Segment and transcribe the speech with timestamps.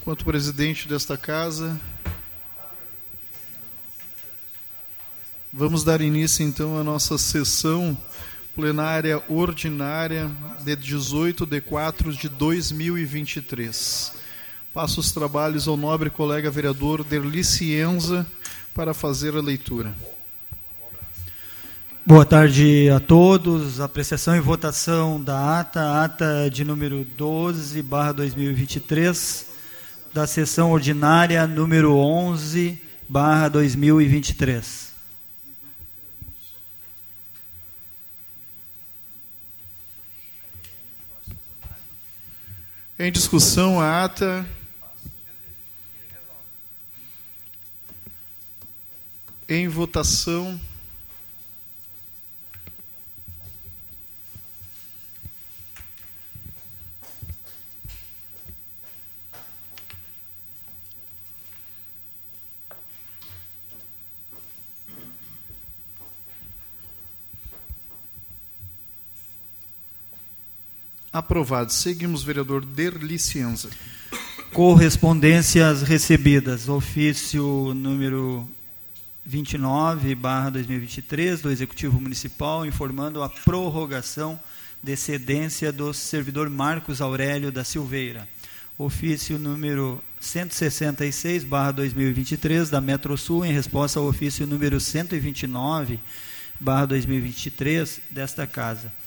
[0.00, 1.78] Enquanto presidente desta casa,
[5.52, 7.96] vamos dar início então à nossa sessão
[8.54, 10.30] plenária ordinária
[10.64, 14.14] de 18 de 4 de 2023.
[14.72, 18.26] Passo os trabalhos ao nobre colega vereador Derli Cienza
[18.74, 19.94] para fazer a leitura.
[22.04, 23.78] Boa tarde a todos.
[23.80, 29.46] Apreciação e votação da ata, ata de número 12, barra 2023,
[30.12, 32.76] da sessão ordinária número 11,
[33.08, 34.90] barra 2023.
[42.98, 44.44] Em discussão a ata.
[49.48, 50.71] Em votação.
[71.12, 71.70] Aprovado.
[71.70, 73.68] Seguimos, vereador Derlicienza.
[74.50, 76.70] Correspondências recebidas.
[76.70, 78.48] Ofício número
[79.22, 84.40] 29, barra 2023, do Executivo Municipal, informando a prorrogação
[84.82, 88.26] de cedência do servidor Marcos Aurélio da Silveira.
[88.78, 96.00] Ofício número 166, barra 2023, da Metrosul, em resposta ao ofício número 129,
[96.58, 99.01] barra 2023, desta Casa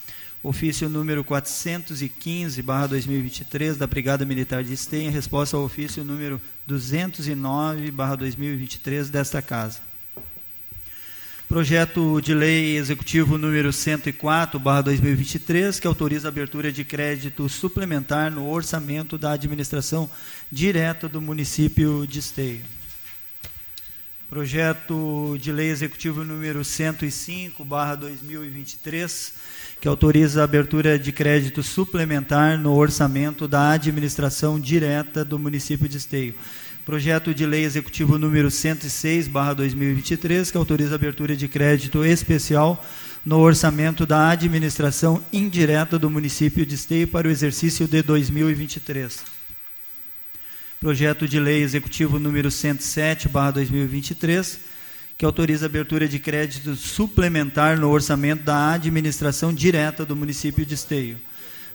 [0.48, 6.40] ofício número 415, barra 2023, da Brigada Militar de Esteio, em resposta ao ofício número
[6.68, 9.80] 209, barra 2023, desta Casa.
[11.50, 18.32] Projeto de Lei Executivo número 104, barra 2023, que autoriza a abertura de crédito suplementar
[18.32, 20.10] no orçamento da administração
[20.52, 22.62] direta do município de Esteio.
[24.30, 29.34] Projeto de Lei Executivo número 105, barra 2023,
[29.86, 35.98] que autoriza a abertura de crédito suplementar no orçamento da administração direta do município de
[35.98, 36.34] Esteio.
[36.84, 42.84] Projeto de Lei Executivo número 106, barra 2023, que autoriza a abertura de crédito especial
[43.24, 49.20] no orçamento da administração indireta do município de Esteio para o exercício de 2023.
[50.80, 54.62] Projeto de Lei Executivo número 107, barra 2023,
[55.18, 60.74] que autoriza a abertura de crédito suplementar no orçamento da administração direta do município de
[60.74, 61.18] Esteio.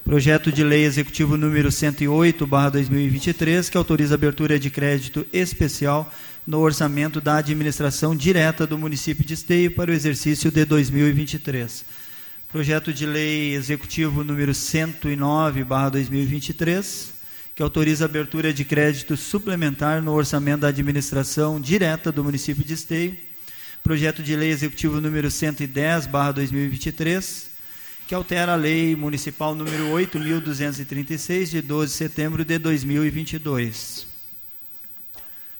[0.05, 6.13] Projeto de Lei Executivo número 108, barra 2023, que autoriza a abertura de crédito especial
[6.47, 11.85] no orçamento da administração direta do município de Esteio para o exercício de 2023.
[12.53, 17.13] Projeto de Lei Executivo número 109, barra 2023,
[17.55, 22.75] que autoriza a abertura de crédito suplementar no orçamento da administração direta do município de
[22.75, 23.30] Esteio
[23.83, 27.51] projeto de lei executivo número 110, barra 2023,
[28.07, 34.07] que altera a lei municipal número 8.236, de 12 de setembro de 2022.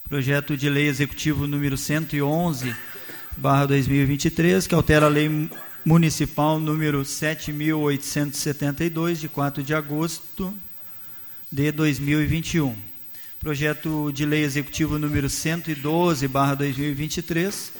[0.07, 2.75] Projeto de lei executivo número 111,
[3.37, 5.49] barra 2023, que altera a lei
[5.85, 10.53] municipal número 7.872, de 4 de agosto
[11.51, 12.75] de 2021.
[13.39, 17.71] Projeto de lei executivo número 112, barra 2023,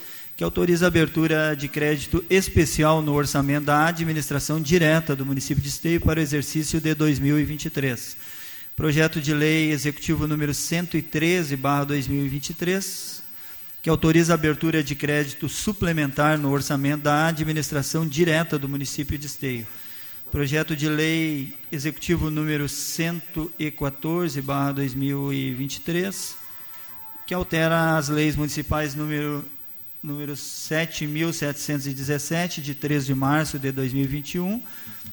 [0.42, 5.68] que autoriza a abertura de crédito especial no orçamento da administração direta do município de
[5.68, 8.16] Esteio para o exercício de 2023.
[8.74, 13.22] Projeto de lei executivo número 113, barra 2023,
[13.80, 19.26] que autoriza a abertura de crédito suplementar no orçamento da administração direta do município de
[19.26, 19.64] Esteio.
[20.32, 26.34] Projeto de lei executivo número 114, barra 2023,
[27.28, 29.44] que altera as leis municipais número
[30.02, 34.60] número 7.717, de 13 de março de 2021,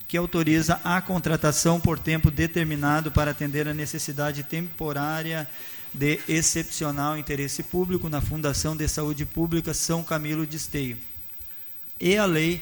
[0.08, 5.48] que autoriza a contratação por tempo determinado para atender a necessidade temporária
[5.94, 10.98] de excepcional interesse público na Fundação de Saúde Pública São Camilo de Esteio.
[12.00, 12.60] E a Lei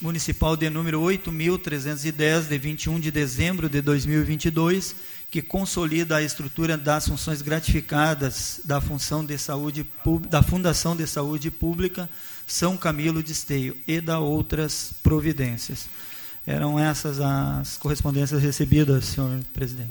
[0.00, 4.96] Municipal de número 8.310, de 21 de dezembro de 2022,
[5.32, 9.86] que consolida a estrutura das funções gratificadas da função de saúde
[10.28, 12.08] da Fundação de Saúde Pública
[12.46, 15.88] São Camilo de Esteio e da outras providências.
[16.46, 19.90] Eram essas as correspondências recebidas, senhor presidente.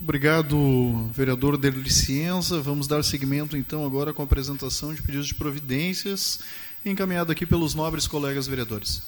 [0.00, 2.60] Obrigado, vereador Derlicienza.
[2.60, 6.38] Vamos dar seguimento então agora com a apresentação de pedidos de providências
[6.84, 9.02] encaminhado aqui pelos nobres colegas vereadores.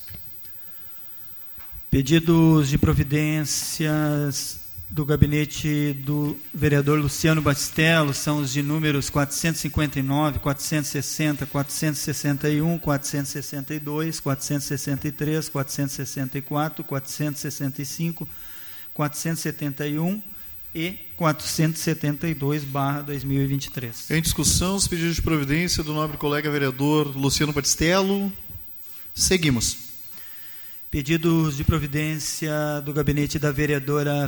[1.88, 4.57] Pedidos de providências
[4.90, 15.48] do gabinete do vereador Luciano Batistello são os de números 459, 460, 461, 462, 463,
[15.48, 18.28] 464, 465,
[18.94, 20.22] 471
[20.74, 22.64] e 472
[23.04, 24.10] 2023.
[24.10, 28.32] Em discussão, os pedidos de providência do nobre colega vereador Luciano Batistello.
[29.14, 29.87] Seguimos.
[30.90, 34.26] Pedidos de providência do gabinete da vereadora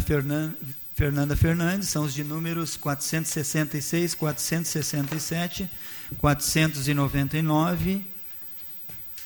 [0.94, 5.70] Fernanda Fernandes são os de números 466, 467,
[6.18, 8.04] 499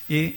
[0.09, 0.35] e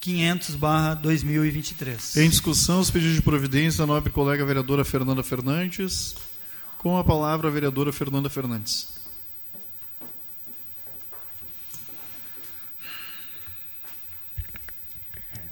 [0.00, 2.16] 500 barra 2023.
[2.16, 6.14] Em discussão, os pedidos de providência da nobre colega vereadora Fernanda Fernandes.
[6.78, 8.99] Com a palavra a vereadora Fernanda Fernandes.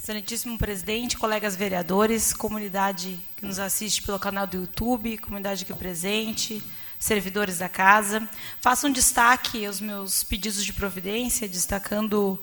[0.08, 6.62] Excelentíssimo presidente, colegas vereadores, comunidade que nos assiste pelo canal do YouTube, comunidade aqui presente,
[6.98, 8.26] servidores da casa.
[8.58, 12.42] Faço um destaque aos meus pedidos de providência, destacando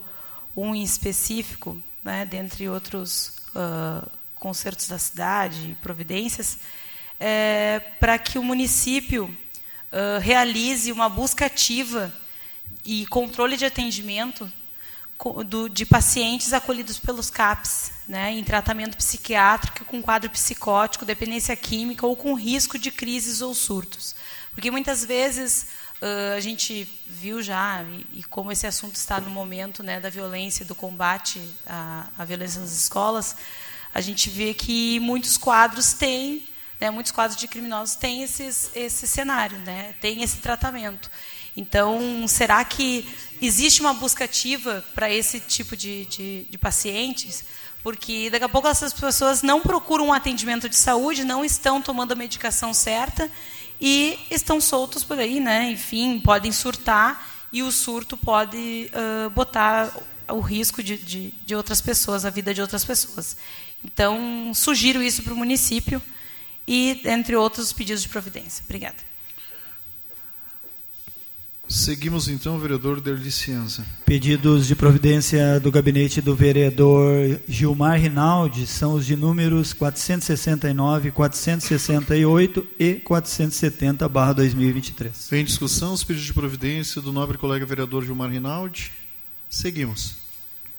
[0.55, 6.59] um em específico, né, dentre outros uh, concertos da cidade, providências,
[7.19, 12.13] é, para que o município uh, realize uma busca ativa
[12.85, 14.47] e controle de atendimento
[15.45, 22.05] do, de pacientes acolhidos pelos CAPs, né, em tratamento psiquiátrico com quadro psicótico, dependência química
[22.05, 24.15] ou com risco de crises ou surtos.
[24.53, 25.67] Porque muitas vezes
[26.01, 30.09] uh, a gente viu já, e, e, como esse assunto está no momento né, da
[30.09, 33.35] violência, do combate à, à violência nas escolas,
[33.93, 36.47] a gente vê que muitos quadros têm,
[36.79, 41.09] né, muitos quadros de criminosos têm esses, esse cenário, né, têm esse tratamento.
[41.55, 43.07] Então, será que
[43.41, 47.43] existe uma busca ativa para esse tipo de, de, de, pacientes?
[47.81, 52.11] Porque daqui a pouco essas pessoas não procuram um atendimento de saúde, não estão tomando
[52.11, 53.29] a medicação certa
[53.79, 55.71] e estão soltos por aí, né?
[55.71, 59.93] Enfim, podem surtar e o surto pode uh, botar
[60.27, 63.37] o risco de, de, de outras pessoas, a vida de outras pessoas.
[63.83, 66.01] Então, sugiro isso para o município
[66.67, 68.63] e, entre outros, pedidos de providência.
[68.65, 69.14] Obrigada.
[71.67, 73.83] Seguimos então, vereador Derli Cienza.
[74.05, 82.67] Pedidos de providência do gabinete do vereador Gilmar Rinaldi são os de números 469, 468
[82.79, 85.31] e 470, barra 2023.
[85.31, 88.91] Em discussão, os pedidos de providência do nobre colega vereador Gilmar Rinaldi.
[89.49, 90.17] Seguimos.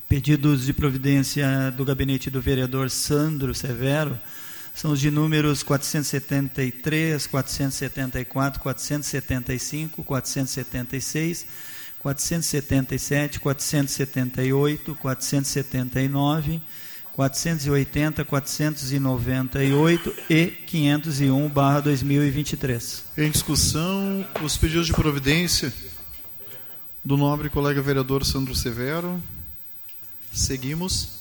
[0.09, 4.17] Pedidos de providência do gabinete do vereador Sandro Severo
[4.77, 11.47] são os de números 473, 474, 475, 476,
[11.99, 16.61] 477, 478, 479,
[17.15, 23.05] 480, 498 e 501 barra 2023.
[23.17, 25.73] Em discussão, os pedidos de providência
[27.03, 29.23] do nobre colega vereador Sandro Severo.
[30.35, 31.16] Seguimos.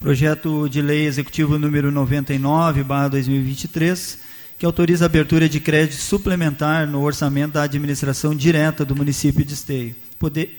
[0.00, 4.18] Projeto de Lei Executivo número 99, 2023,
[4.58, 9.52] que autoriza a abertura de crédito suplementar no orçamento da administração direta do município de
[9.52, 9.94] Esteio.
[10.18, 10.58] Poder...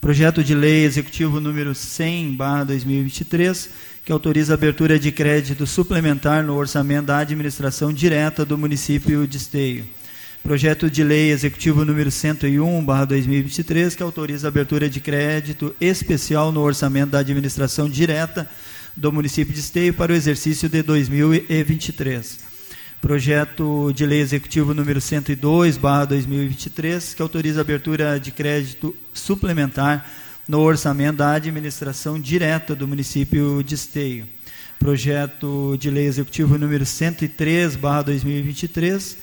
[0.00, 2.34] Projeto de Lei Executivo número 100,
[2.66, 3.68] 2023,
[4.02, 9.36] que autoriza a abertura de crédito suplementar no orçamento da administração direta do município de
[9.36, 9.84] Esteio.
[10.46, 17.10] Projeto de Lei Executivo número 101/2023, que autoriza a abertura de crédito especial no orçamento
[17.10, 18.48] da administração direta
[18.94, 22.38] do município de Esteio para o exercício de 2023.
[23.00, 30.08] Projeto de Lei Executivo número 102/2023, que autoriza a abertura de crédito suplementar
[30.46, 34.28] no orçamento da administração direta do município de Esteio.
[34.78, 39.16] Projeto de Lei Executivo número 103/2023,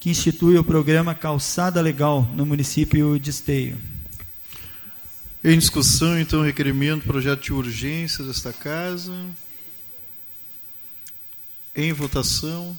[0.00, 3.76] que institui o programa Calçada Legal no município de Esteio.
[5.44, 9.12] Em discussão, então, requerimento, projeto de urgência desta casa.
[11.76, 12.76] Em votação.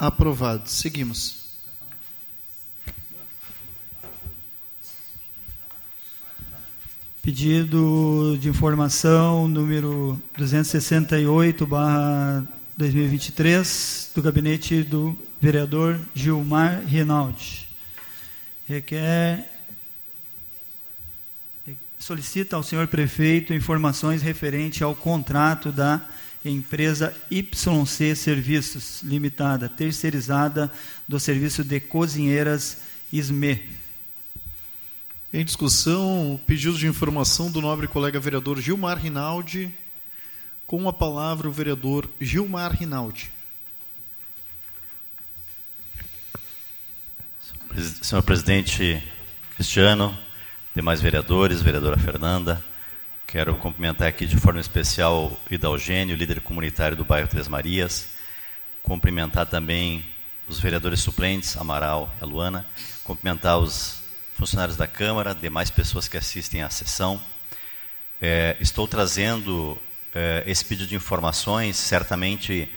[0.00, 0.66] Aprovado.
[0.66, 1.40] Seguimos.
[7.20, 17.68] Pedido de informação número 268, barra 2023, do gabinete do vereador Gilmar Rinaldi.
[18.66, 19.46] Requer
[21.98, 26.00] solicita ao senhor prefeito informações referente ao contrato da
[26.48, 30.72] empresa YC Serviços Limitada, terceirizada
[31.06, 32.78] do serviço de cozinheiras
[33.12, 33.68] SME.
[35.32, 39.72] Em discussão, pedido de informação do nobre colega vereador Gilmar Rinaldi.
[40.66, 43.30] Com a palavra o vereador Gilmar Rinaldi.
[48.02, 49.02] Senhor presidente
[49.54, 50.16] Cristiano,
[50.74, 52.64] demais vereadores, vereadora Fernanda,
[53.30, 58.08] Quero cumprimentar aqui de forma especial o Idalgênio, líder comunitário do bairro Três Marias.
[58.82, 60.04] Cumprimentar também
[60.48, 62.66] os vereadores suplentes, Amaral e a Luana.
[63.04, 64.00] Cumprimentar os
[64.34, 67.22] funcionários da Câmara, demais pessoas que assistem à sessão.
[68.20, 69.78] É, estou trazendo
[70.12, 71.76] é, esse pedido de informações.
[71.76, 72.68] Certamente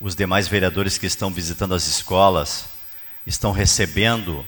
[0.00, 2.64] os demais vereadores que estão visitando as escolas
[3.26, 4.42] estão recebendo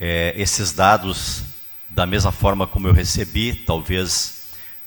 [0.00, 1.42] é, esses dados
[1.90, 4.35] da mesma forma como eu recebi, talvez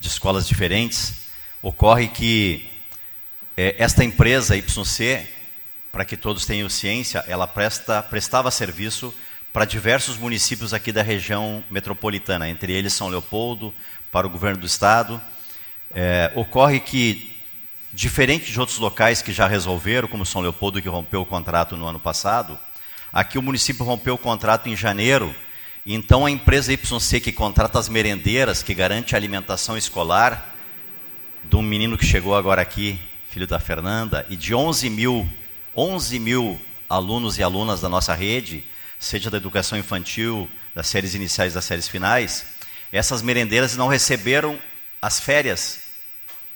[0.00, 1.26] de escolas diferentes,
[1.62, 2.68] ocorre que
[3.56, 5.26] é, esta empresa YC,
[5.92, 9.14] para que todos tenham ciência, ela presta, prestava serviço
[9.52, 13.74] para diversos municípios aqui da região metropolitana, entre eles São Leopoldo,
[14.10, 15.20] para o governo do estado.
[15.92, 17.36] É, ocorre que,
[17.92, 21.86] diferente de outros locais que já resolveram, como São Leopoldo, que rompeu o contrato no
[21.86, 22.58] ano passado,
[23.12, 25.34] aqui o município rompeu o contrato em janeiro
[25.86, 30.54] então a empresa YC que contrata as merendeiras, que garante a alimentação escolar
[31.44, 32.98] de um menino que chegou agora aqui,
[33.30, 35.28] filho da Fernanda, e de 11 mil,
[35.76, 38.64] 11 mil alunos e alunas da nossa rede,
[38.98, 42.44] seja da educação infantil, das séries iniciais, das séries finais,
[42.92, 44.58] essas merendeiras não receberam
[45.00, 45.80] as férias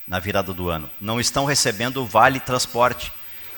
[0.06, 3.10] na virada do ano, não estão recebendo o vale transporte.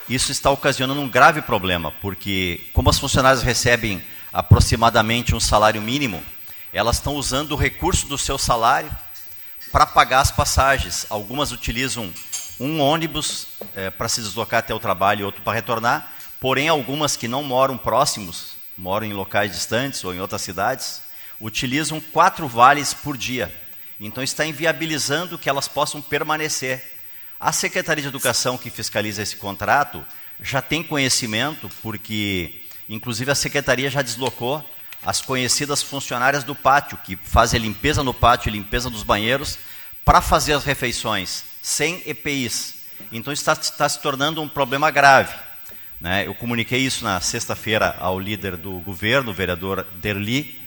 [0.08, 4.00] Isso está ocasionando um grave problema, porque como as funcionárias recebem
[4.36, 6.22] aproximadamente um salário mínimo,
[6.70, 8.90] elas estão usando o recurso do seu salário
[9.72, 11.06] para pagar as passagens.
[11.08, 12.12] Algumas utilizam
[12.60, 17.16] um ônibus é, para se deslocar até o trabalho e outro para retornar, porém algumas
[17.16, 21.00] que não moram próximos, moram em locais distantes ou em outras cidades,
[21.40, 23.50] utilizam quatro vales por dia.
[23.98, 26.98] Então está inviabilizando que elas possam permanecer.
[27.40, 30.04] A Secretaria de Educação que fiscaliza esse contrato
[30.42, 34.64] já tem conhecimento, porque Inclusive, a secretaria já deslocou
[35.04, 39.58] as conhecidas funcionárias do pátio, que fazem limpeza no pátio e limpeza dos banheiros,
[40.04, 42.74] para fazer as refeições, sem EPIs.
[43.12, 45.34] Então, está, está se tornando um problema grave.
[46.00, 46.26] Né?
[46.26, 50.60] Eu comuniquei isso na sexta-feira ao líder do governo, o vereador Derli,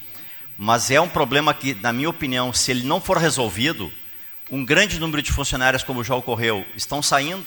[0.57, 3.91] mas é um problema que, na minha opinião, se ele não for resolvido,
[4.51, 7.45] um grande número de funcionários, como já ocorreu, estão saindo,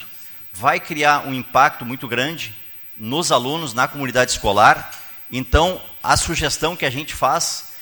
[0.52, 2.54] vai criar um impacto muito grande
[2.96, 4.90] nos alunos, na comunidade escolar.
[5.30, 7.72] Então, a sugestão que a gente faz,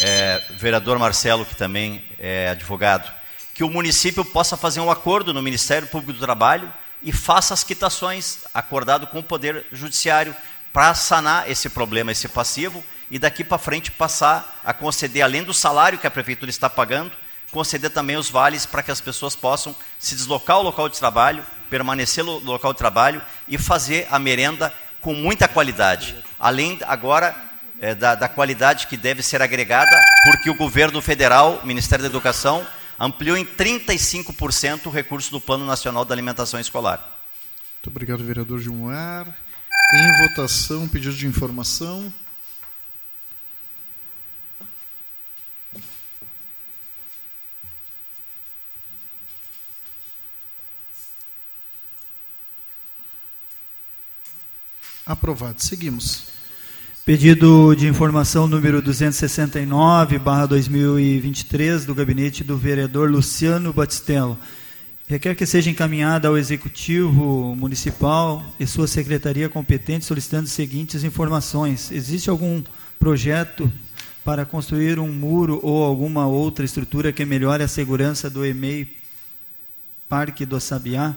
[0.00, 3.10] é, vereador Marcelo, que também é advogado,
[3.54, 6.72] que o município possa fazer um acordo no Ministério Público do Trabalho
[7.02, 10.34] e faça as quitações acordado com o Poder Judiciário
[10.72, 15.52] para sanar esse problema, esse passivo, e daqui para frente passar a conceder, além do
[15.52, 17.10] salário que a prefeitura está pagando,
[17.50, 21.44] conceder também os vales para que as pessoas possam se deslocar ao local de trabalho,
[21.70, 26.14] permanecer no local de trabalho e fazer a merenda com muita qualidade.
[26.38, 27.34] Além agora
[27.80, 32.66] é, da, da qualidade que deve ser agregada, porque o governo federal, Ministério da Educação,
[32.98, 36.98] ampliou em 35% o recurso do Plano Nacional da Alimentação Escolar.
[37.76, 39.26] Muito obrigado, vereador Gilmar.
[39.94, 42.12] Em votação, pedido de informação.
[55.10, 55.60] Aprovado.
[55.60, 56.22] Seguimos.
[57.04, 64.38] Pedido de informação número 269, barra 2023, do gabinete do vereador Luciano Batistello.
[65.08, 71.90] Requer que seja encaminhada ao Executivo Municipal e sua secretaria competente solicitando as seguintes informações.
[71.90, 72.62] Existe algum
[72.96, 73.68] projeto
[74.24, 78.88] para construir um muro ou alguma outra estrutura que melhore a segurança do EMEI
[80.08, 81.16] Parque do Sabiá?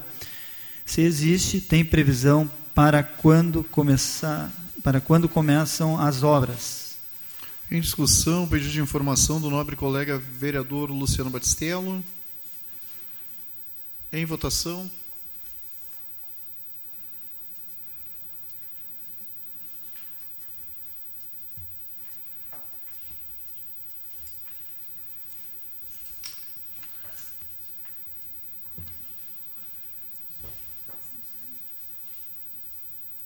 [0.83, 4.51] Se existe, tem previsão para quando começar,
[4.83, 6.95] para quando começam as obras.
[7.69, 12.03] Em discussão, pedido de informação do nobre colega vereador Luciano Batistello.
[14.11, 14.89] Em votação.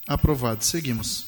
[0.08, 0.64] Aprovado.
[0.64, 1.28] Seguimos.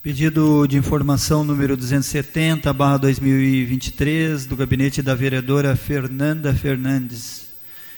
[0.00, 7.50] Pedido de informação número 270, barra 2023, do gabinete da vereadora Fernanda Fernandes.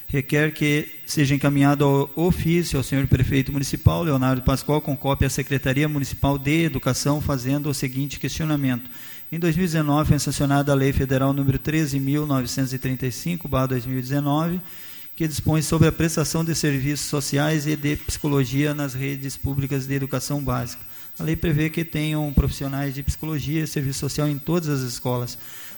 [0.08, 5.30] Requer que seja encaminhado ao ofício ao senhor prefeito municipal, Leonardo Pascoal, com cópia à
[5.30, 8.90] Secretaria Municipal de Educação, fazendo o seguinte questionamento.
[9.30, 14.60] Em 2019, foi sancionada a Lei Federal número 13.935, barra 2019,
[15.14, 19.94] que dispõe sobre a prestação de serviços sociais e de psicologia nas redes públicas de
[19.94, 20.82] educação básica.
[21.18, 25.36] A lei prevê que tenham profissionais de psicologia e serviço social em todas as escolas,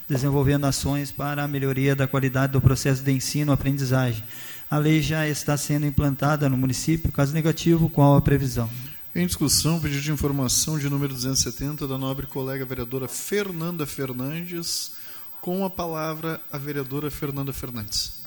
[0.08, 4.22] desenvolvendo ações para a melhoria da qualidade do processo de ensino-aprendizagem.
[4.70, 8.70] A lei já está sendo implantada no município, caso negativo, qual a previsão?
[9.14, 14.92] Em discussão, pedido de informação de número 270 da nobre colega vereadora Fernanda Fernandes,
[15.40, 18.23] com a palavra a vereadora Fernanda Fernandes.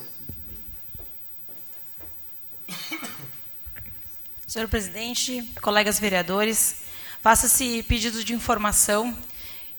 [4.48, 6.78] Senhor presidente, colegas vereadores,
[7.22, 9.16] faça-se pedido de informação,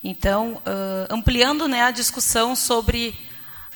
[0.03, 3.19] então, uh, ampliando né, a discussão sobre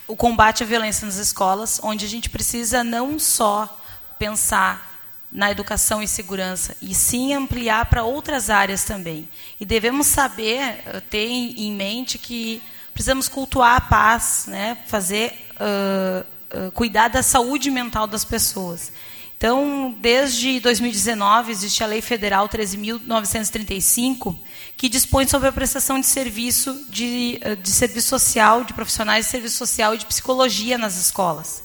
[0.07, 3.81] o combate à violência nas escolas, onde a gente precisa não só
[4.19, 4.91] pensar
[5.33, 9.29] na educação e segurança, e sim ampliar para outras áreas também.
[9.59, 16.27] E devemos saber, ter em mente que precisamos cultuar a paz, né, fazer, uh,
[16.75, 18.93] cuidar da saúde mental das pessoas.
[19.43, 24.37] Então, desde 2019, existe a Lei Federal 13.935,
[24.77, 29.33] que dispõe sobre a prestação de serviço de, eh, de serviço social, de profissionais de
[29.33, 31.65] serviço social e de psicologia nas escolas,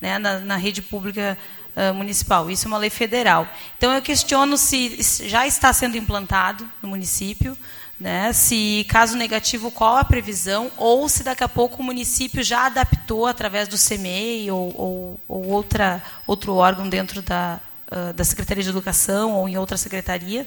[0.00, 1.36] né, na, na rede pública
[1.74, 2.48] uh, municipal.
[2.48, 3.48] Isso é uma lei federal.
[3.76, 7.58] Então, eu questiono se já está sendo implantado no município,
[7.98, 12.66] né, se caso negativo, qual a previsão, ou se daqui a pouco o município já
[12.66, 17.58] adaptou através do CMEI ou, ou, ou outra, outro órgão dentro da,
[17.90, 20.46] uh, da Secretaria de Educação ou em outra secretaria,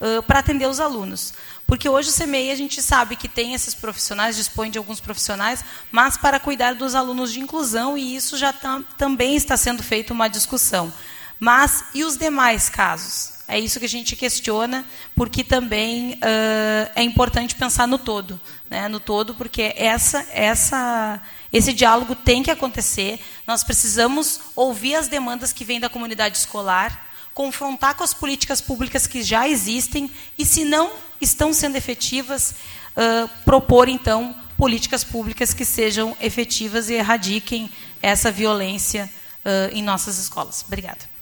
[0.00, 1.34] uh, para atender os alunos.
[1.66, 5.64] Porque hoje o CMEI a gente sabe que tem esses profissionais, dispõe de alguns profissionais,
[5.90, 10.12] mas para cuidar dos alunos de inclusão, e isso já tá, também está sendo feita
[10.12, 10.92] uma discussão.
[11.40, 13.35] Mas e os demais casos?
[13.48, 18.88] É isso que a gente questiona, porque também uh, é importante pensar no todo, né?
[18.88, 23.20] no todo, porque essa, essa, esse diálogo tem que acontecer.
[23.46, 29.06] Nós precisamos ouvir as demandas que vêm da comunidade escolar, confrontar com as políticas públicas
[29.06, 32.52] que já existem e, se não estão sendo efetivas,
[32.96, 37.70] uh, propor então políticas públicas que sejam efetivas e erradiquem
[38.02, 39.08] essa violência
[39.44, 40.64] uh, em nossas escolas.
[40.66, 41.15] Obrigada.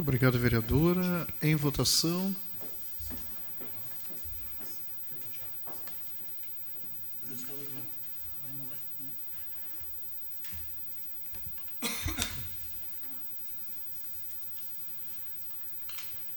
[0.00, 1.26] Muito obrigado, vereadora.
[1.42, 2.34] Em votação.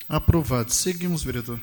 [0.09, 0.73] Aprovado.
[0.73, 1.57] Seguimos, vereador.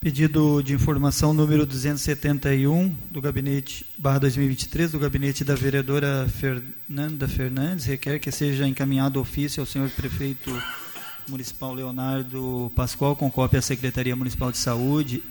[0.00, 7.84] Pedido de informação número 271 do gabinete barra 2023 do gabinete da vereadora Fernanda Fernandes
[7.84, 10.50] requer que seja encaminhado ofício ao senhor prefeito
[11.32, 15.22] municipal Leonardo Pascoal com cópia à Secretaria Municipal de Saúde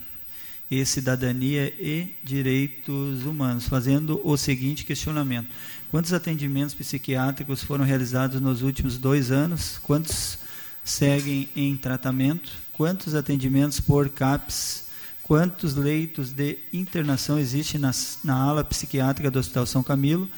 [0.68, 5.48] e Cidadania e Direitos Humanos, fazendo o seguinte questionamento:
[5.92, 9.78] quantos atendimentos psiquiátricos foram realizados nos últimos dois anos?
[9.80, 10.38] Quantos
[10.82, 14.86] seguem em tratamento, quantos atendimentos por CAPS,
[15.22, 17.92] quantos leitos de internação existem na,
[18.24, 20.28] na ala psiquiátrica do Hospital São Camilo,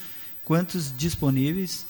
[0.45, 1.87] quantos disponíveis,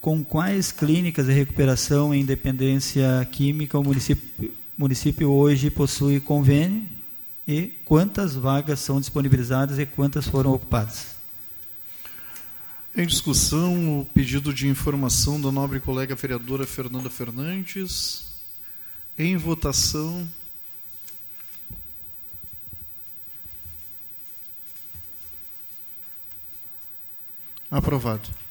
[0.00, 6.84] com quais clínicas de recuperação em dependência química o município, município hoje possui convênio
[7.46, 11.16] e quantas vagas são disponibilizadas e quantas foram ocupadas.
[12.96, 18.24] Em discussão, o pedido de informação da nobre colega vereadora Fernanda Fernandes.
[19.18, 20.26] Em votação.
[27.70, 28.45] Aprovado.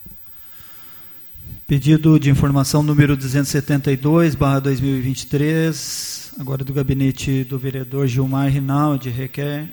[1.68, 9.68] Pedido de informação número 272, barra 2023, agora do gabinete do vereador Gilmar Rinaldi, requer.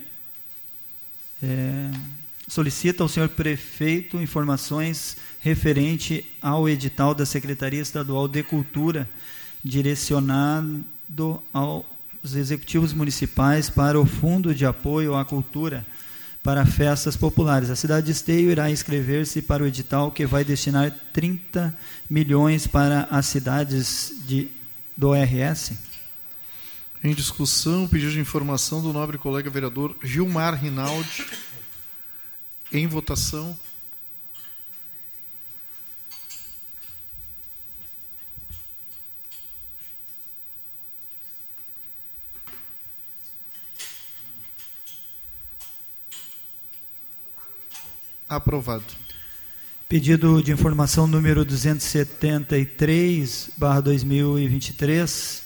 [1.43, 1.91] É,
[2.47, 9.07] solicita ao senhor prefeito informações referente ao edital da Secretaria Estadual de Cultura,
[9.63, 10.83] direcionado
[11.53, 11.85] aos
[12.33, 15.85] executivos municipais para o Fundo de Apoio à Cultura
[16.43, 17.69] para festas populares.
[17.69, 21.75] A cidade de Esteio irá inscrever-se para o edital que vai destinar 30
[22.09, 24.49] milhões para as cidades de,
[24.95, 25.71] do RS.
[27.01, 31.25] Em discussão, pedido de informação do nobre colega vereador Gilmar Rinaldi.
[32.71, 33.57] Em votação.
[48.35, 48.83] Aprovado.
[49.87, 55.43] Pedido de informação número 273, barra 2023,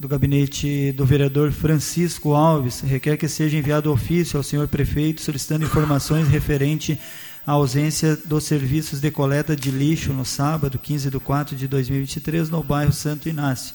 [0.00, 5.66] do gabinete do vereador Francisco Alves, requer que seja enviado ofício ao senhor prefeito solicitando
[5.66, 6.98] informações referente
[7.46, 12.48] à ausência dos serviços de coleta de lixo no sábado, 15 de 4 de 2023,
[12.48, 13.74] no bairro Santo Inácio.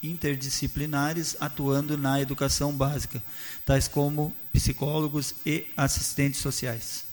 [0.00, 3.20] interdisciplinares atuando na educação básica,
[3.66, 7.10] tais como psicólogos e assistentes sociais.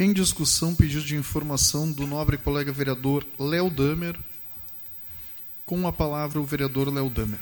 [0.00, 4.16] Em discussão, pedido de informação do nobre colega vereador Léo Damer.
[5.66, 7.38] Com a palavra, o vereador Léo Damer.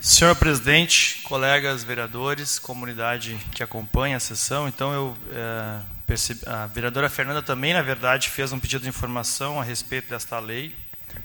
[0.00, 5.82] Senhor presidente, colegas vereadores, comunidade que acompanha a sessão, então eu é,
[6.46, 10.74] a vereadora Fernanda também, na verdade, fez um pedido de informação a respeito desta lei,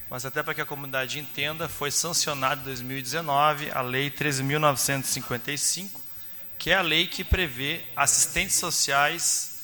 [0.10, 5.90] mas até para que a comunidade entenda, foi sancionada em 2019 a Lei 13.955,
[6.58, 9.62] que é a lei que prevê assistentes sociais,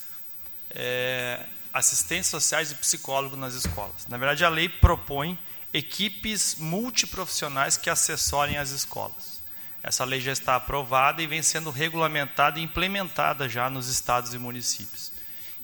[0.69, 1.39] é,
[1.73, 4.05] assistentes sociais e psicólogos nas escolas.
[4.07, 5.37] Na verdade, a lei propõe
[5.73, 9.41] equipes multiprofissionais que assessorem as escolas.
[9.81, 14.37] Essa lei já está aprovada e vem sendo regulamentada e implementada já nos estados e
[14.37, 15.11] municípios.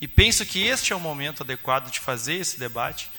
[0.01, 3.09] E penso que este é o momento adequado de fazer esse debate,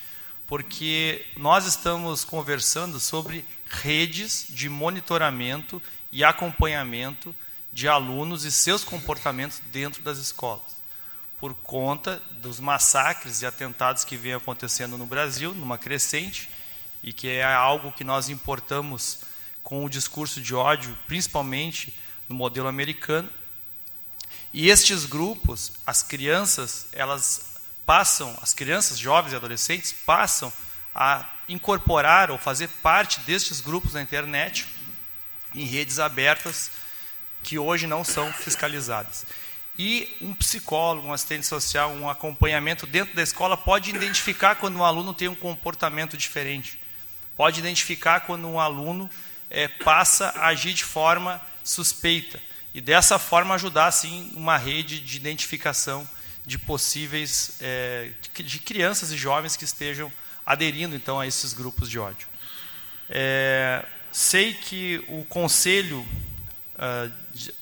[0.51, 7.33] porque nós estamos conversando sobre redes de monitoramento e acompanhamento
[7.73, 10.83] de alunos e seus comportamentos dentro das escolas,
[11.39, 16.51] por conta dos massacres e atentados que vêm acontecendo no Brasil, numa crescente,
[17.01, 19.21] e que é algo que nós importamos
[19.63, 21.97] com o discurso de ódio, principalmente
[22.29, 23.31] no modelo americano.
[24.53, 27.50] E estes grupos, as crianças, elas
[27.91, 30.53] passam, as crianças, jovens e adolescentes passam
[30.95, 34.65] a incorporar ou fazer parte destes grupos na internet
[35.53, 36.71] em redes abertas
[37.43, 39.27] que hoje não são fiscalizadas.
[39.77, 44.85] E um psicólogo, um assistente social, um acompanhamento dentro da escola pode identificar quando um
[44.85, 46.79] aluno tem um comportamento diferente
[47.37, 49.09] pode identificar quando um aluno
[49.49, 52.39] é, passa a agir de forma suspeita
[52.73, 56.07] e dessa forma ajudar assim uma rede de identificação
[56.47, 60.13] de possíveis é, de crianças e jovens que estejam
[60.45, 62.27] aderindo então a esses grupos de ódio.
[63.09, 67.13] É, sei que o conselho uh,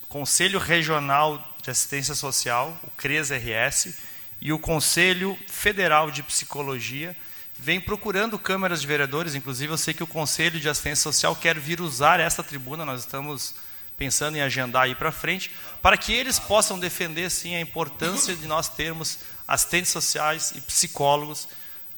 [0.08, 3.94] conselho regional de assistência social, o CRES-RS,
[4.40, 7.14] e o conselho federal de psicologia
[7.58, 11.58] vem procurando câmaras de vereadores, inclusive eu sei que o Conselho de Assistência Social quer
[11.58, 13.56] vir usar esta tribuna, nós estamos
[13.98, 15.50] pensando em agendar aí para frente,
[15.82, 21.48] para que eles possam defender sim a importância de nós termos assistentes sociais e psicólogos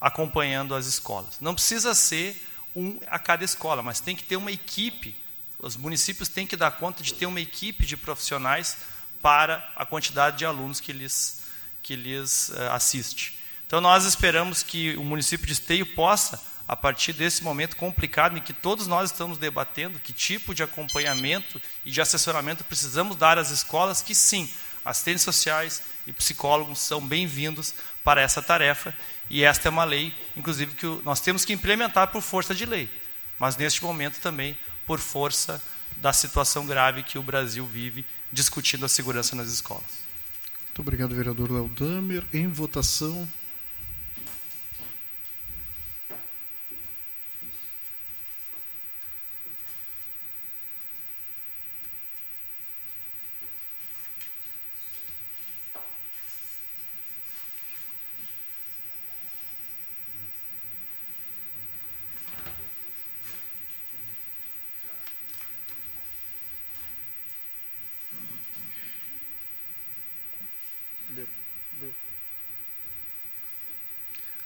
[0.01, 1.39] acompanhando as escolas.
[1.41, 5.15] Não precisa ser um a cada escola, mas tem que ter uma equipe.
[5.59, 8.79] Os municípios têm que dar conta de ter uma equipe de profissionais
[9.21, 11.43] para a quantidade de alunos que lhes,
[11.83, 13.39] que lhes uh, assiste.
[13.67, 18.41] Então nós esperamos que o município de Esteio possa, a partir desse momento complicado em
[18.41, 23.51] que todos nós estamos debatendo, que tipo de acompanhamento e de assessoramento precisamos dar às
[23.51, 24.49] escolas, que sim,
[24.85, 28.95] assistentes sociais e psicólogos são bem-vindos para essa tarefa,
[29.29, 32.89] e esta é uma lei, inclusive, que nós temos que implementar por força de lei,
[33.37, 34.57] mas neste momento também
[34.87, 35.61] por força
[35.97, 40.05] da situação grave que o Brasil vive discutindo a segurança nas escolas.
[40.67, 42.23] Muito obrigado, vereador Léo Damer.
[42.33, 43.29] Em votação.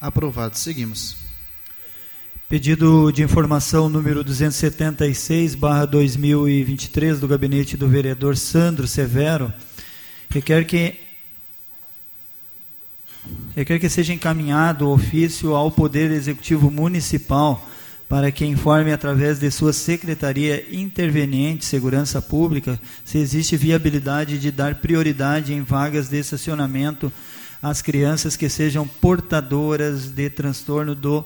[0.04, 0.58] Aprovado.
[0.58, 1.16] Seguimos.
[2.46, 9.50] Pedido de informação número 276, barra 2023, do gabinete do vereador Sandro Severo,
[10.28, 10.96] requer que
[13.56, 17.66] requer que seja encaminhado o ofício ao Poder Executivo Municipal
[18.06, 24.74] para que informe através de sua Secretaria Interveniente Segurança Pública se existe viabilidade de dar
[24.74, 27.10] prioridade em vagas de estacionamento
[27.64, 31.24] as crianças que sejam portadoras de transtorno do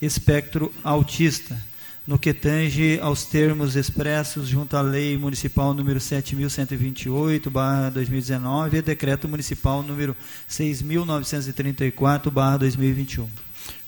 [0.00, 1.60] espectro autista,
[2.06, 9.82] no que tange aos termos expressos junto à Lei Municipal número 7.128/2019 e Decreto Municipal
[9.82, 10.16] número
[10.48, 13.26] 6.934/2021.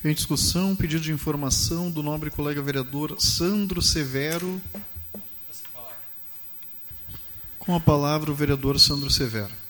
[0.05, 4.61] Em discussão, pedido de informação do nobre colega vereador Sandro Severo.
[7.61, 9.62] Com a palavra o vereador Sandro Severo.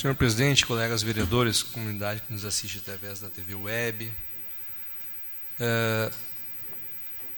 [0.00, 4.10] Senhor presidente, colegas vereadores, comunidade que nos assiste através da TV Web,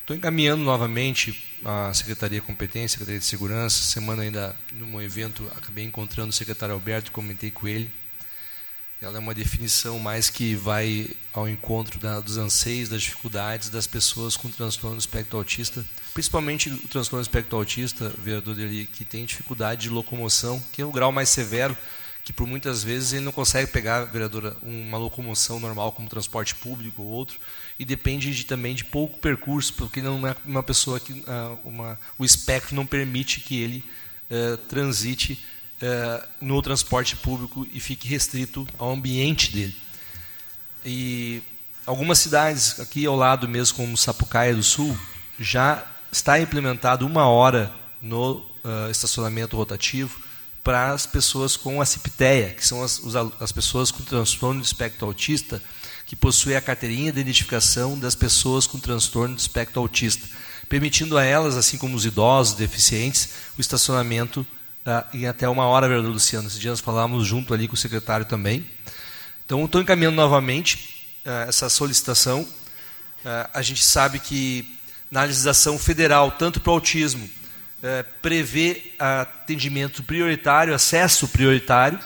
[0.01, 3.83] estou é, encaminhando novamente a Secretaria Competência, Secretaria de Segurança.
[3.83, 7.91] Semana ainda, num evento, acabei encontrando o secretário Alberto, comentei com ele.
[9.01, 13.89] Ela é uma definição mais que vai ao encontro da, dos anseios, das dificuldades das
[13.89, 19.05] pessoas com transtorno do espectro autista, principalmente o transtorno do espectro autista, vereador dele, que
[19.05, 21.77] tem dificuldade de locomoção, que é o grau mais severo,
[22.25, 27.03] que por muitas vezes ele não consegue pegar, vereadora, uma locomoção normal como transporte público
[27.03, 27.39] ou outro,
[27.79, 31.99] e depende de, também de pouco percurso, porque não é uma pessoa que uh, uma,
[32.17, 33.85] o espectro não permite que ele
[34.31, 35.45] uh, transite
[35.83, 39.77] uh, no transporte público e fique restrito ao ambiente dele.
[40.85, 41.43] E
[41.85, 44.97] algumas cidades aqui ao lado mesmo, como Sapucaia do Sul,
[45.41, 48.45] já está implementado uma hora no
[48.91, 50.21] estacionamento rotativo
[50.63, 53.01] para as pessoas com a CIPTEA, que são as,
[53.41, 55.61] as pessoas com transtorno de espectro autista,
[56.07, 60.29] que possuem a carteirinha de identificação das pessoas com transtorno de espectro autista,
[60.69, 64.47] permitindo a elas, assim como os idosos, deficientes, o estacionamento
[64.85, 66.49] ah, em até uma hora, vereador Luciano.
[66.49, 68.67] Esses dias nós falamos junto ali com o secretário também.
[69.45, 72.47] Então, estou encaminhando novamente ah, essa solicitação.
[73.25, 74.79] Ah, a gente sabe que
[75.11, 77.29] na legislação federal, tanto para o autismo,
[77.83, 81.99] eh, prevê atendimento prioritário, acesso prioritário,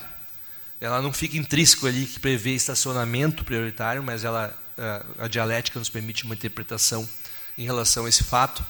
[0.80, 5.88] ela não fica intrínseco ali que prevê estacionamento prioritário, mas ela a, a dialética nos
[5.88, 7.08] permite uma interpretação
[7.56, 8.64] em relação a esse fato.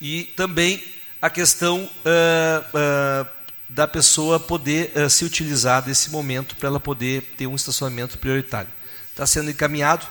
[0.00, 0.82] E também
[1.20, 3.28] a questão uh, uh,
[3.68, 8.70] da pessoa poder uh, se utilizar desse momento para ela poder ter um estacionamento prioritário.
[9.10, 10.06] Está sendo encaminhado,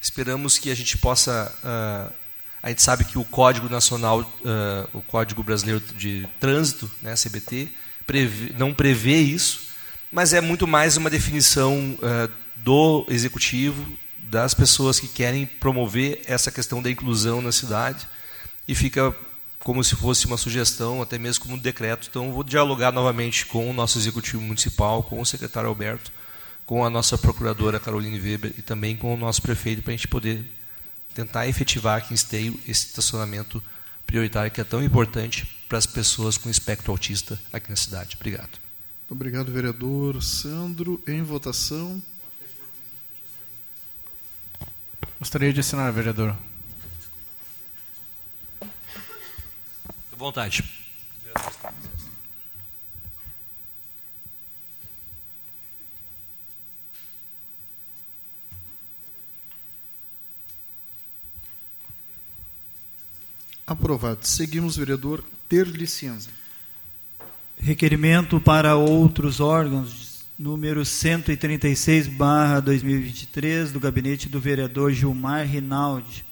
[0.00, 1.52] esperamos que a gente possa.
[2.62, 4.20] A gente sabe que o Código Nacional,
[4.92, 7.68] o Código Brasileiro de Trânsito, né, CBT,
[8.06, 9.68] prevê, não prevê isso,
[10.10, 13.86] mas é muito mais uma definição uh, do executivo,
[14.18, 18.08] das pessoas que querem promover essa questão da inclusão na cidade,
[18.66, 19.14] e fica
[19.60, 22.08] como se fosse uma sugestão, até mesmo como um decreto.
[22.08, 26.10] Então, vou dialogar novamente com o nosso executivo municipal, com o secretário Alberto,
[26.64, 30.08] com a nossa procuradora Caroline Weber e também com o nosso prefeito, para a gente
[30.08, 30.44] poder
[31.18, 33.60] tentar efetivar aqui em Esteio esse estacionamento
[34.06, 38.14] prioritário que é tão importante para as pessoas com espectro autista aqui na cidade.
[38.14, 38.60] Obrigado.
[39.10, 41.02] Obrigado, vereador Sandro.
[41.08, 42.00] Em votação.
[45.18, 46.36] Gostaria de assinar, vereador.
[48.60, 50.62] À vontade.
[63.68, 64.20] Aprovado.
[64.22, 66.30] Seguimos, vereador Ter licença.
[67.58, 76.24] Requerimento para outros órgãos, número 136/2023 do gabinete do vereador Gilmar Rinaldi.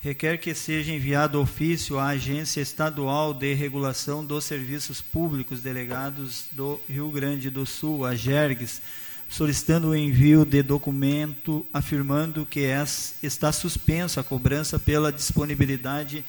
[0.00, 6.80] Requer que seja enviado ofício à Agência Estadual de Regulação dos Serviços Públicos Delegados do
[6.88, 8.80] Rio Grande do Sul, a GERGS,
[9.28, 12.66] solicitando o envio de documento afirmando que
[13.22, 16.24] está suspensa a cobrança pela disponibilidade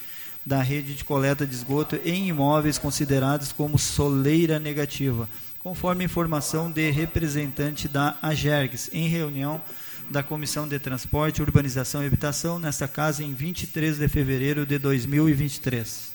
[0.46, 6.90] da rede de coleta de esgoto em imóveis considerados como soleira negativa, conforme informação de
[6.90, 9.62] representante da AGERGS, em reunião
[10.10, 16.10] da Comissão de Transporte, Urbanização e Habitação, nesta casa, em 23 de fevereiro de 2023.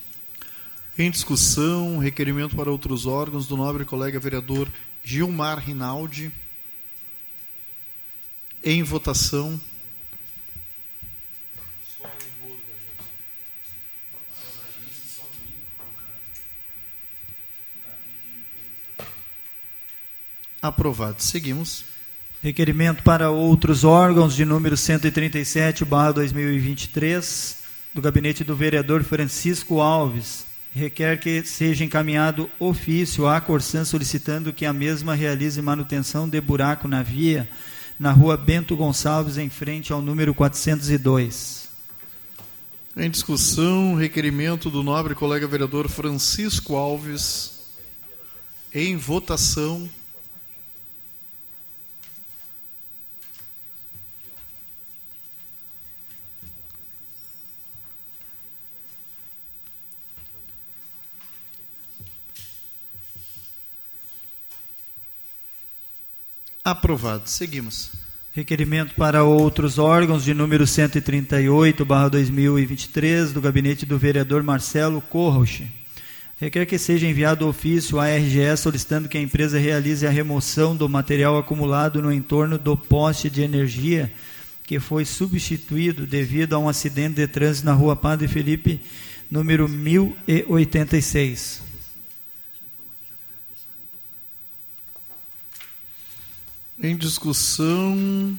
[0.98, 4.68] Em discussão, requerimento para outros órgãos do nobre colega vereador
[5.04, 6.32] Gilmar Rinaldi.
[8.66, 9.60] Em votação.
[20.62, 21.22] Aprovado.
[21.22, 21.84] Seguimos.
[22.42, 27.58] Requerimento para outros órgãos de número 137, barra 2023,
[27.92, 30.46] do gabinete do vereador Francisco Alves.
[30.74, 36.88] Requer que seja encaminhado ofício à Corsan solicitando que a mesma realize manutenção de buraco
[36.88, 37.46] na via
[37.98, 41.68] na rua Bento Gonçalves, em frente ao número 402.
[42.96, 47.52] Em discussão, requerimento do nobre colega vereador Francisco Alves.
[48.72, 49.88] Em votação.
[66.64, 67.28] Aprovado.
[67.28, 67.90] Seguimos.
[68.32, 75.70] Requerimento para outros órgãos de número 138, barra 2023, do gabinete do vereador Marcelo Corroche.
[76.40, 80.88] Requer que seja enviado ofício à RGE solicitando que a empresa realize a remoção do
[80.88, 84.10] material acumulado no entorno do poste de energia
[84.64, 88.80] que foi substituído devido a um acidente de trânsito na rua Padre Felipe,
[89.30, 91.63] número 1086.
[96.84, 98.38] Em discussão,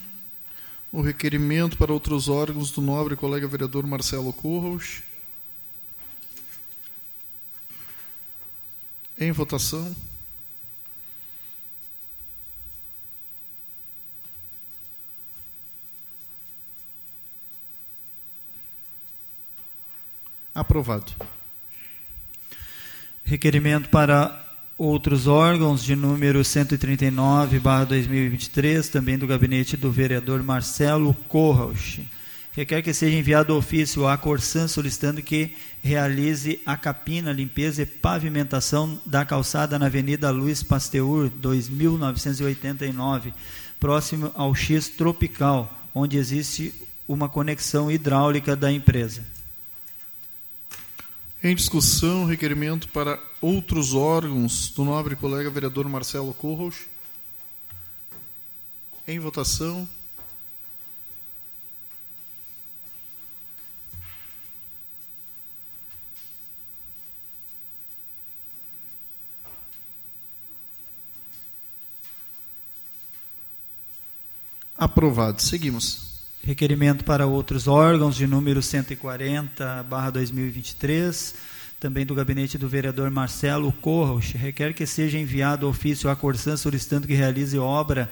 [0.91, 5.01] o requerimento para outros órgãos do nobre colega vereador Marcelo Corros.
[9.19, 9.95] Em votação.
[20.53, 21.11] Aprovado.
[23.23, 24.44] Requerimento para
[24.77, 32.05] outros órgãos de número 139, barra 2023, também do gabinete do vereador Marcelo Corrauch.
[32.51, 38.99] Requer que seja enviado ofício à Corsan solicitando que realize a capina, limpeza e pavimentação
[39.05, 43.33] da calçada na Avenida Luiz Pasteur, 2989,
[43.79, 46.73] próximo ao X Tropical, onde existe
[47.07, 49.34] uma conexão hidráulica da empresa.
[51.45, 56.87] Em discussão, requerimento para outros órgãos do nobre colega vereador Marcelo Corros.
[59.07, 59.87] Em votação.
[74.75, 75.39] Aprovado.
[75.43, 76.14] Seguimos.
[76.45, 81.33] Requerimento para outros órgãos de número 140, barra 2023,
[81.79, 87.07] também do gabinete do vereador Marcelo Corros, requer que seja enviado ofício à Corsan solicitando
[87.07, 88.11] que realize obra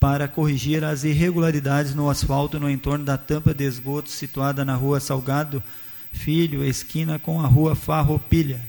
[0.00, 4.98] para corrigir as irregularidades no asfalto no entorno da tampa de esgoto situada na rua
[4.98, 5.62] Salgado
[6.10, 8.62] Filho, esquina com a rua Farroupilha.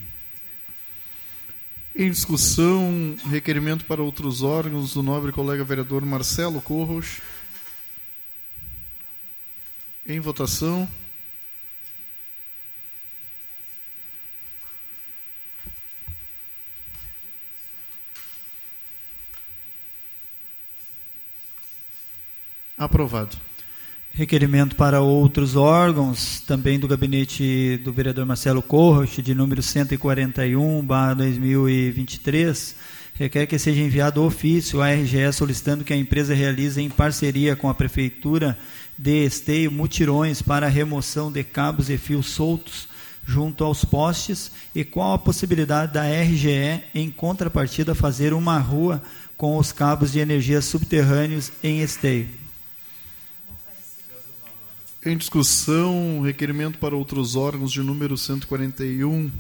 [1.96, 7.22] Em discussão, requerimento para outros órgãos do nobre colega vereador Marcelo Corros.
[10.08, 10.88] Em votação.
[22.78, 23.36] Aprovado.
[24.12, 30.86] Requerimento para outros órgãos, também do gabinete do vereador Marcelo Corros, de número 141,
[31.16, 32.76] 2023,
[33.16, 37.70] requer que seja enviado ofício à RGE solicitando que a empresa realize em parceria com
[37.70, 38.56] a Prefeitura
[38.98, 42.88] de Esteio mutirões para remoção de cabos e fios soltos
[43.26, 49.02] junto aos postes e qual a possibilidade da RGE, em contrapartida, fazer uma rua
[49.36, 52.30] com os cabos de energia subterrâneos em Esteio.
[55.06, 59.32] Em discussão, requerimento para outros órgãos de número 141,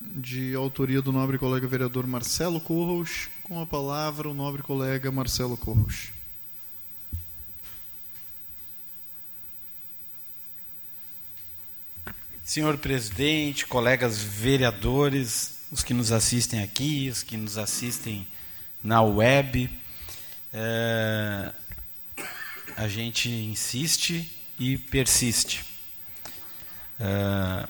[0.00, 3.28] de autoria do nobre colega vereador Marcelo Corros.
[3.42, 6.13] Com a palavra, o nobre colega Marcelo Corros.
[12.44, 18.28] Senhor presidente, colegas vereadores, os que nos assistem aqui, os que nos assistem
[18.82, 19.70] na web,
[20.52, 21.50] é,
[22.76, 25.64] a gente insiste e persiste.
[27.00, 27.66] É,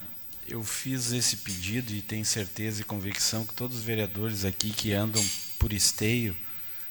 [0.48, 4.92] eu fiz esse pedido e tenho certeza e convicção que todos os vereadores aqui que
[4.92, 5.24] andam
[5.56, 6.36] por esteio,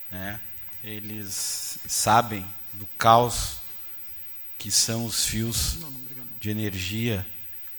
[0.10, 0.40] né,
[0.82, 3.58] eles sabem do caos
[4.58, 5.80] que são os fios
[6.40, 7.28] de energia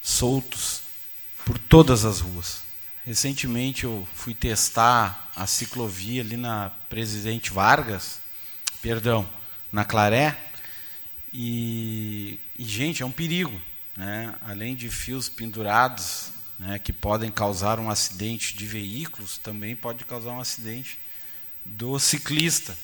[0.04, 0.82] soltos
[1.46, 2.60] por todas as ruas.
[3.06, 8.18] Recentemente eu fui testar a ciclovia ali na Presidente Vargas,
[8.82, 9.28] perdão,
[9.72, 10.38] na Claré,
[11.32, 13.60] e, e gente, é um perigo.
[13.96, 14.34] Né?
[14.42, 16.28] Além de fios pendurados
[16.58, 20.98] né, que podem causar um acidente de veículos, também pode causar um acidente
[21.64, 22.76] do ciclista,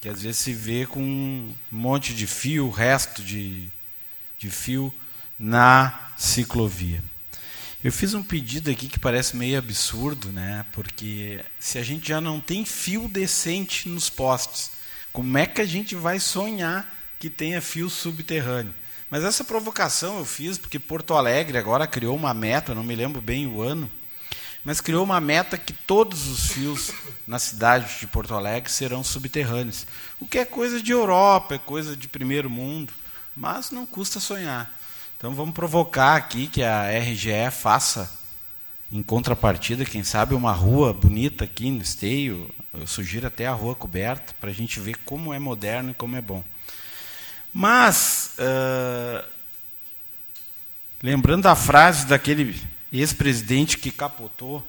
[0.00, 3.68] que às vezes se vê com um monte de fio, resto de,
[4.38, 4.92] de fio
[5.38, 7.02] na ciclovia.
[7.84, 10.64] Eu fiz um pedido aqui que parece meio absurdo, né?
[10.72, 14.72] Porque se a gente já não tem fio decente nos postes,
[15.12, 18.74] como é que a gente vai sonhar que tenha fio subterrâneo?
[19.08, 23.20] Mas essa provocação eu fiz porque Porto Alegre agora criou uma meta, não me lembro
[23.20, 23.90] bem o ano,
[24.64, 26.90] mas criou uma meta que todos os fios
[27.24, 29.86] na cidade de Porto Alegre serão subterrâneos.
[30.18, 32.92] O que é coisa de Europa, é coisa de primeiro mundo,
[33.36, 34.76] mas não custa sonhar.
[35.16, 38.12] Então vamos provocar aqui que a RGE faça,
[38.92, 42.54] em contrapartida, quem sabe, uma rua bonita aqui no Esteio.
[42.74, 46.16] Eu sugiro até a rua coberta, para a gente ver como é moderno e como
[46.16, 46.44] é bom.
[47.50, 49.26] Mas, uh,
[51.02, 52.54] lembrando da frase daquele
[52.92, 54.62] ex-presidente que capotou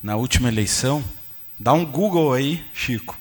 [0.00, 1.04] na última eleição,
[1.58, 3.18] dá um Google aí, Chico,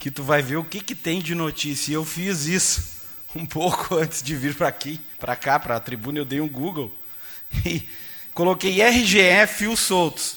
[0.00, 1.92] que tu vai ver o que, que tem de notícia.
[1.92, 2.93] E eu fiz isso
[3.36, 6.48] um pouco antes de vir para aqui, para cá, para a tribuna, eu dei um
[6.48, 6.92] Google
[7.64, 7.88] e
[8.32, 10.36] coloquei RGE fios soltos.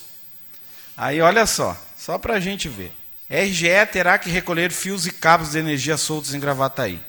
[0.95, 2.91] Aí olha só, só para a gente ver.
[3.29, 6.99] RGE terá que recolher fios e cabos de energia soltos em Gravataí.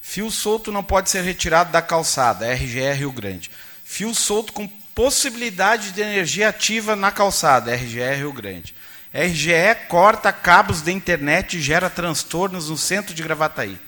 [0.00, 3.50] Fio solto não pode ser retirado da calçada, RGE Rio Grande.
[3.84, 8.74] Fio solto com possibilidade de energia ativa na calçada, RGE Rio Grande.
[9.12, 13.78] RGE corta cabos de internet e gera transtornos no centro de Gravataí.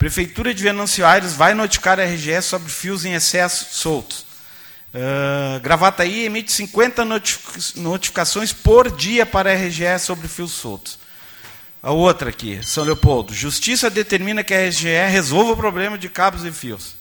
[0.00, 4.24] Prefeitura de Venâncio Aires vai notificar a RGE sobre fios em excesso soltos.
[4.94, 7.04] Uh, Gravataí emite 50
[7.76, 10.98] notificações por dia para a RGE sobre fios soltos.
[11.82, 13.34] A outra aqui, São Leopoldo.
[13.34, 16.94] Justiça determina que a RGE resolva o problema de cabos e fios.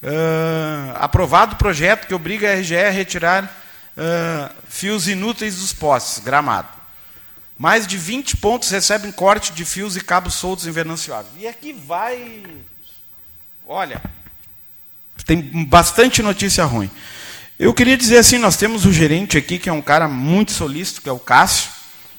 [0.00, 3.44] Uh, aprovado o projeto que obriga a RGE a retirar
[3.96, 6.81] uh, fios inúteis dos postes, gramado.
[7.62, 11.30] Mais de 20 pontos recebem corte de fios e cabos soltos em Venâncio Alves.
[11.38, 12.42] E aqui vai.
[13.64, 14.02] Olha,
[15.24, 16.90] tem bastante notícia ruim.
[17.56, 21.02] Eu queria dizer assim: nós temos o gerente aqui, que é um cara muito solícito,
[21.02, 21.70] que é o Cássio.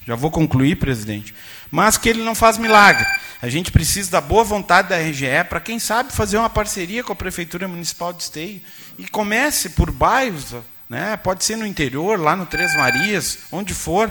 [0.08, 1.36] Já vou concluir, presidente.
[1.70, 3.06] Mas que ele não faz milagre.
[3.42, 7.12] A gente precisa da boa vontade da RGE para, quem sabe, fazer uma parceria com
[7.12, 8.62] a Prefeitura Municipal de Esteio.
[8.98, 10.56] E comece por bairros,
[10.90, 11.18] né?
[11.18, 14.10] pode ser no interior, lá no Três Marias, onde for.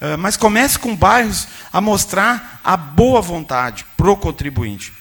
[0.00, 4.92] Ah, mas comece com bairros a mostrar a boa vontade para o contribuinte.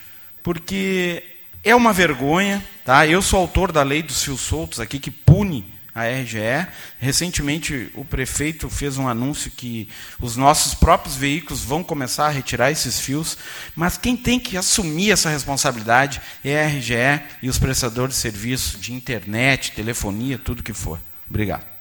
[0.44, 1.24] Porque
[1.64, 3.08] é uma vergonha, tá?
[3.08, 6.68] Eu sou autor da lei dos fios soltos aqui que pune a RGE.
[7.00, 9.90] Recentemente o prefeito fez um anúncio que
[10.20, 13.38] os nossos próprios veículos vão começar a retirar esses fios,
[13.76, 18.78] mas quem tem que assumir essa responsabilidade é a RGE e os prestadores de serviço
[18.78, 21.00] de internet, telefonia, tudo que for.
[21.30, 21.79] Obrigado.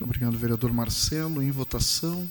[0.00, 1.42] Muito obrigado, vereador Marcelo.
[1.42, 2.26] Em votação.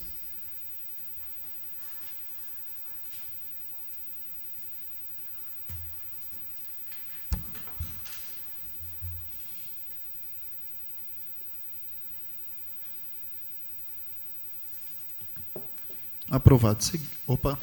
[16.32, 16.80] Aprovado.
[17.28, 17.55] Opa,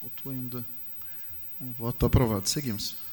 [0.00, 0.64] faltou ainda
[1.60, 2.48] um voto aprovado.
[2.48, 3.03] Seguimos.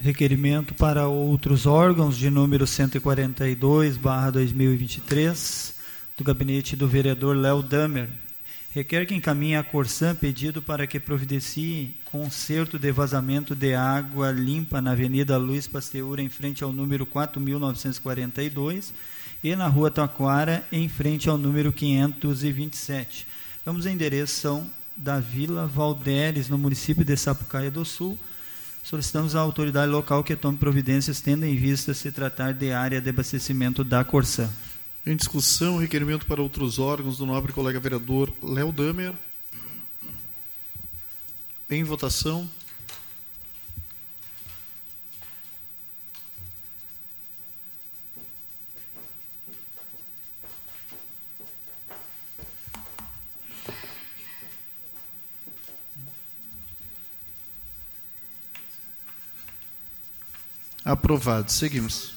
[0.00, 5.74] Requerimento para outros órgãos de número 142, barra 2023,
[6.16, 8.08] do gabinete do vereador Léo Damer.
[8.72, 14.80] Requer que encaminhe a Corsan pedido para que providencie conserto de vazamento de água limpa
[14.80, 18.92] na Avenida Luiz Pasteur, em frente ao número 4.942,
[19.42, 23.26] e na Rua Taquara, em frente ao número 527
[23.66, 28.18] Ambos em endereço são da Vila Valderes, no município de Sapucaia do Sul.
[28.88, 33.10] Solicitamos à autoridade local que tome providências, tendo em vista se tratar de área de
[33.10, 34.48] abastecimento da Corsã.
[35.04, 39.12] Em discussão, requerimento para outros órgãos do nobre colega vereador Léo Damer.
[41.68, 42.48] Em votação.
[60.88, 61.52] Aprovado.
[61.52, 62.14] Seguimos.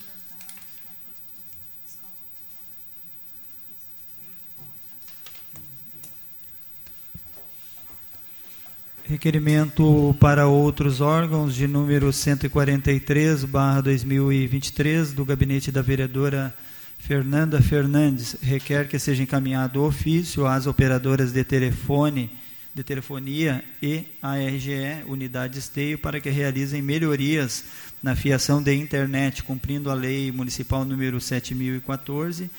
[9.04, 16.56] Requerimento para outros órgãos de número 143, barra 2023, do gabinete da vereadora
[16.98, 18.38] Fernanda Fernandes.
[18.42, 22.32] Requer que seja encaminhado ofício às operadoras de telefone,
[22.74, 27.66] de telefonia e à RGE, unidade esteio, para que realizem melhorias
[28.02, 32.50] na fiação de internet, cumprindo a lei municipal número 7014,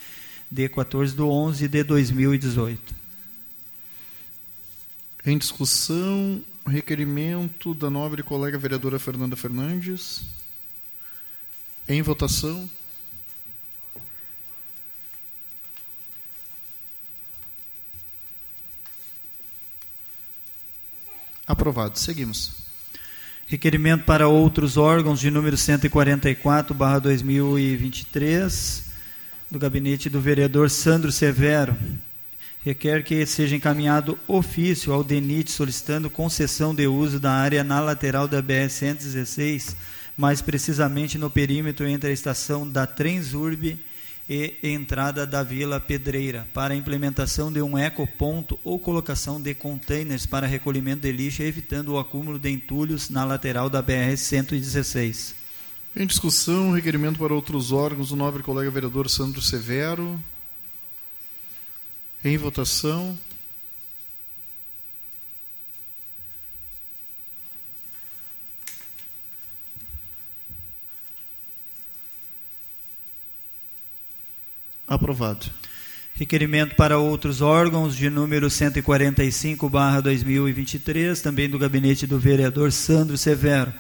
[0.51, 2.95] de 14 de 11 de 2018.
[5.25, 10.23] Em discussão, requerimento da nobre colega vereadora Fernanda Fernandes.
[11.89, 12.69] Em votação.
[21.47, 21.99] Aprovado.
[21.99, 22.53] Seguimos.
[23.47, 28.85] Requerimento para outros órgãos de número 144, barra 2023,
[29.51, 31.77] do gabinete do vereador Sandro Severo.
[32.65, 38.29] Requer que seja encaminhado ofício ao DENIT solicitando concessão de uso da área na lateral
[38.29, 39.75] da BR-116,
[40.17, 43.79] mais precisamente no perímetro entre a estação da Transurb
[44.33, 50.25] e entrada da Vila Pedreira, para a implementação de um ecoponto ou colocação de containers
[50.25, 55.35] para recolhimento de lixo, evitando o acúmulo de entulhos na lateral da BR-116.
[55.95, 60.19] Em discussão, requerimento para outros órgãos, o nobre colega vereador Sandro Severo.
[62.25, 63.19] Em votação.
[74.93, 75.47] Aprovado.
[76.13, 83.73] Requerimento para outros órgãos de número 145/2023, também do gabinete do vereador Sandro Severo.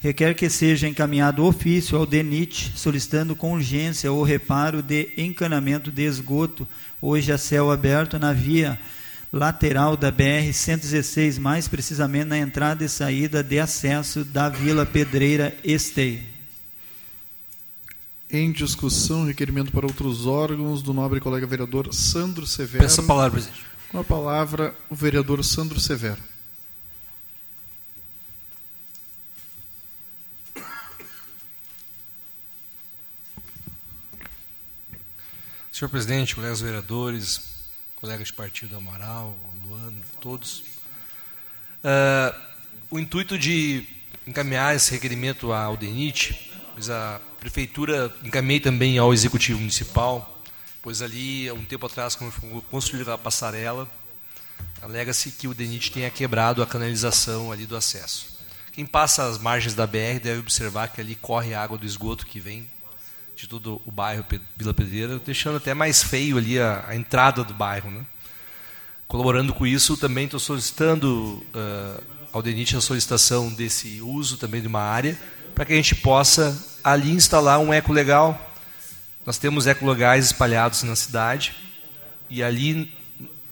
[0.00, 6.02] Requer que seja encaminhado ofício ao DENIT solicitando com urgência o reparo de encanamento de
[6.02, 6.66] esgoto
[7.00, 8.76] hoje a céu aberto na via
[9.32, 15.56] lateral da BR 116, mais precisamente na entrada e saída de acesso da Vila Pedreira
[15.62, 16.34] Esteio.
[18.28, 22.82] Em discussão, requerimento para outros órgãos do nobre colega vereador Sandro Severo.
[22.82, 23.66] Peço a palavra, presidente.
[23.88, 26.20] Com a palavra, o vereador Sandro Severo.
[35.70, 40.64] Senhor presidente, colegas vereadores, colegas de partido Amaral, Luano, todos.
[41.84, 42.34] Uh,
[42.90, 43.86] o intuito de
[44.26, 50.42] encaminhar esse requerimento ao DENIT, pois a prefeitura encaminhei também ao executivo municipal,
[50.82, 53.88] pois ali, há um tempo atrás, quando foi construída a passarela,
[54.82, 58.36] alega-se que o DENIT tenha quebrado a canalização ali do acesso.
[58.72, 62.26] Quem passa as margens da BR deve observar que ali corre a água do esgoto
[62.26, 62.68] que vem
[63.36, 64.24] de todo o bairro
[64.56, 67.92] Vila Pedreira, deixando até mais feio ali a, a entrada do bairro.
[67.92, 68.04] Né?
[69.06, 74.66] Colaborando com isso, também estou solicitando uh, ao DENIT a solicitação desse uso também de
[74.66, 75.16] uma área,
[75.56, 76.54] para que a gente possa
[76.84, 78.52] ali instalar um eco legal.
[79.24, 81.54] Nós temos ecologais espalhados na cidade,
[82.28, 82.92] e ali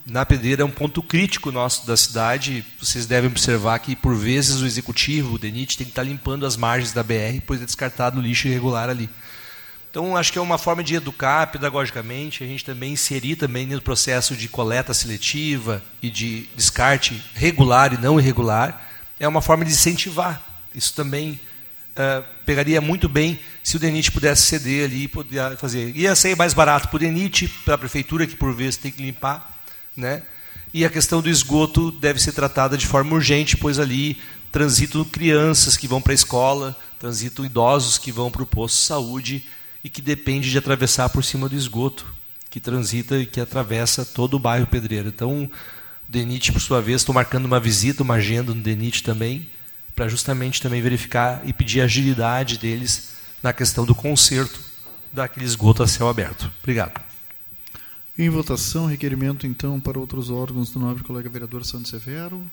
[0.05, 2.63] na Pedreira é um ponto crítico nosso da cidade.
[2.79, 6.59] Vocês devem observar que, por vezes, o executivo, o DENIT, tem que estar limpando as
[6.59, 9.09] margens da BR, pois é descartado lixo irregular ali.
[9.91, 13.81] Então, acho que é uma forma de educar pedagogicamente, a gente também inserir também no
[13.81, 19.71] processo de coleta seletiva e de descarte regular e não irregular, é uma forma de
[19.71, 20.43] incentivar.
[20.75, 21.41] Isso também
[21.95, 25.97] uh, pegaria muito bem se o DENIT pudesse ceder ali e poder fazer.
[25.97, 29.03] Ia sair mais barato para o DENIT, para a prefeitura, que por vezes tem que
[29.03, 29.63] limpar.
[29.97, 30.23] Né?
[30.73, 34.19] E a questão do esgoto deve ser tratada de forma urgente, pois ali
[34.51, 38.83] transitam crianças que vão para a escola, transitam idosos que vão para o posto de
[38.83, 39.45] saúde,
[39.83, 42.07] e que depende de atravessar por cima do esgoto,
[42.49, 45.09] que transita e que atravessa todo o bairro Pedreiro.
[45.09, 45.51] Então, o
[46.09, 49.47] DENIT, por sua vez, estou marcando uma visita, uma agenda no DENIT também,
[49.95, 54.61] para justamente também verificar e pedir agilidade deles na questão do conserto
[55.13, 56.51] daquele esgoto a céu aberto.
[56.61, 57.01] Obrigado.
[58.17, 62.45] Em votação, requerimento então para outros órgãos do nobre colega vereador Santos Severo.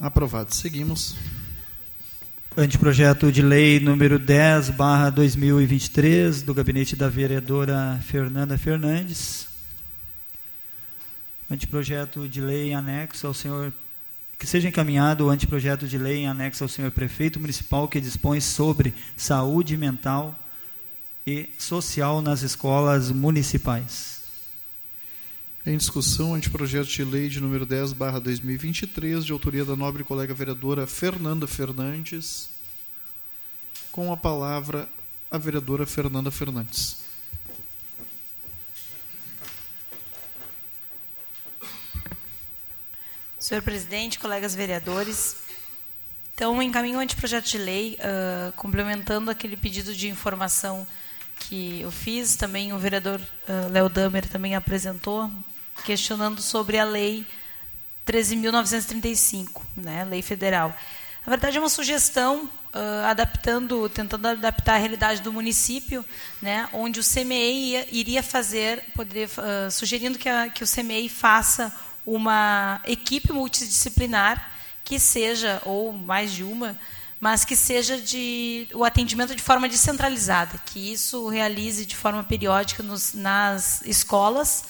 [0.00, 0.52] Aprovado.
[0.52, 1.14] Seguimos.
[2.54, 9.48] Anteprojeto de lei número 10, barra 2023, do gabinete da vereadora Fernanda Fernandes.
[11.50, 13.72] Anteprojeto de lei anexo ao senhor
[14.38, 18.38] que seja encaminhado o anteprojeto de lei em anexo ao senhor prefeito municipal que dispõe
[18.38, 20.38] sobre saúde mental
[21.26, 24.11] e social nas escolas municipais.
[25.64, 30.34] Em discussão, anteprojeto de lei de número 10, barra 2023, de autoria da nobre colega
[30.34, 32.50] vereadora Fernanda Fernandes.
[33.92, 34.88] Com a palavra,
[35.30, 36.96] a vereadora Fernanda Fernandes.
[43.38, 45.36] Senhor presidente, colegas vereadores,
[46.34, 50.84] então encaminho o anteprojeto de lei, uh, complementando aquele pedido de informação
[51.38, 55.30] que eu fiz, também o vereador uh, Léo Damer também apresentou
[55.82, 57.26] questionando sobre a lei
[58.06, 60.74] 13.935, né, lei federal.
[61.24, 66.04] Na verdade, é uma sugestão uh, adaptando, tentando adaptar a realidade do município,
[66.40, 71.72] né, onde o CMEI iria fazer, poderia, uh, sugerindo que, a, que o CMEI faça
[72.04, 74.50] uma equipe multidisciplinar
[74.84, 76.76] que seja, ou mais de uma,
[77.20, 82.82] mas que seja de o atendimento de forma descentralizada, que isso realize de forma periódica
[82.82, 84.64] nos, nas escolas,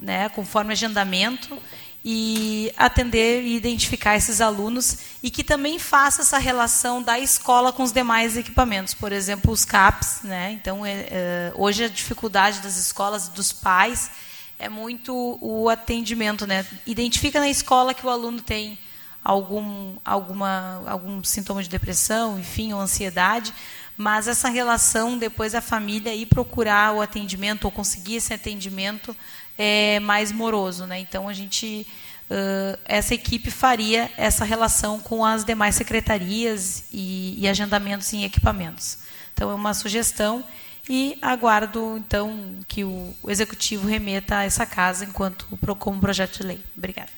[0.00, 1.58] né, conforme agendamento,
[2.04, 7.82] e atender e identificar esses alunos e que também faça essa relação da escola com
[7.82, 10.20] os demais equipamentos, por exemplo, os CAPs.
[10.24, 10.52] Né?
[10.52, 14.10] Então, é, é, hoje a dificuldade das escolas e dos pais
[14.58, 16.46] é muito o atendimento.
[16.46, 16.64] Né?
[16.86, 18.78] Identifica na escola que o aluno tem
[19.22, 23.52] algum, alguma, algum sintoma de depressão, enfim, ou ansiedade,
[23.94, 29.14] mas essa relação depois a família ir procurar o atendimento ou conseguir esse atendimento
[29.60, 30.86] é, mais moroso.
[30.86, 31.00] Né?
[31.00, 31.86] Então, a gente,
[32.30, 38.96] uh, essa equipe faria essa relação com as demais secretarias e, e agendamentos em equipamentos.
[39.34, 40.42] Então, é uma sugestão
[40.88, 45.46] e aguardo, então, que o, Executivo remeta a essa casa enquanto
[45.78, 46.60] como projeto de lei.
[46.74, 47.10] Obrigada.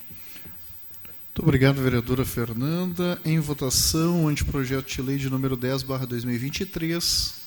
[1.29, 3.21] Muito obrigado, vereadora Fernanda.
[3.25, 7.42] Em votação, o anteprojeto de lei de número 10, barra 2023.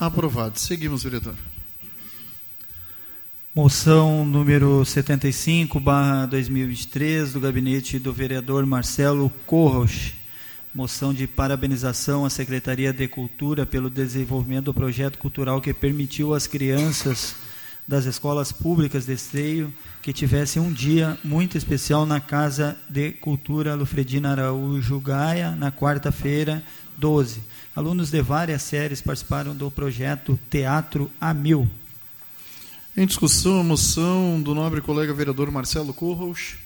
[0.00, 0.58] Aprovado.
[0.58, 1.34] Seguimos, vereador.
[3.54, 10.14] Moção número 75, barra 2023, do gabinete do vereador Marcelo Corros.
[10.74, 16.46] Moção de parabenização à Secretaria de Cultura pelo desenvolvimento do projeto cultural que permitiu às
[16.46, 17.34] crianças
[17.86, 19.70] das escolas públicas de Esteio
[20.00, 26.62] que tivessem um dia muito especial na Casa de Cultura Lufredina Araújo Gaia, na quarta-feira,
[26.96, 27.49] 12.
[27.74, 31.70] Alunos de várias séries participaram do projeto Teatro a Mil.
[32.96, 36.56] Em discussão, a moção do nobre colega vereador Marcelo Corros.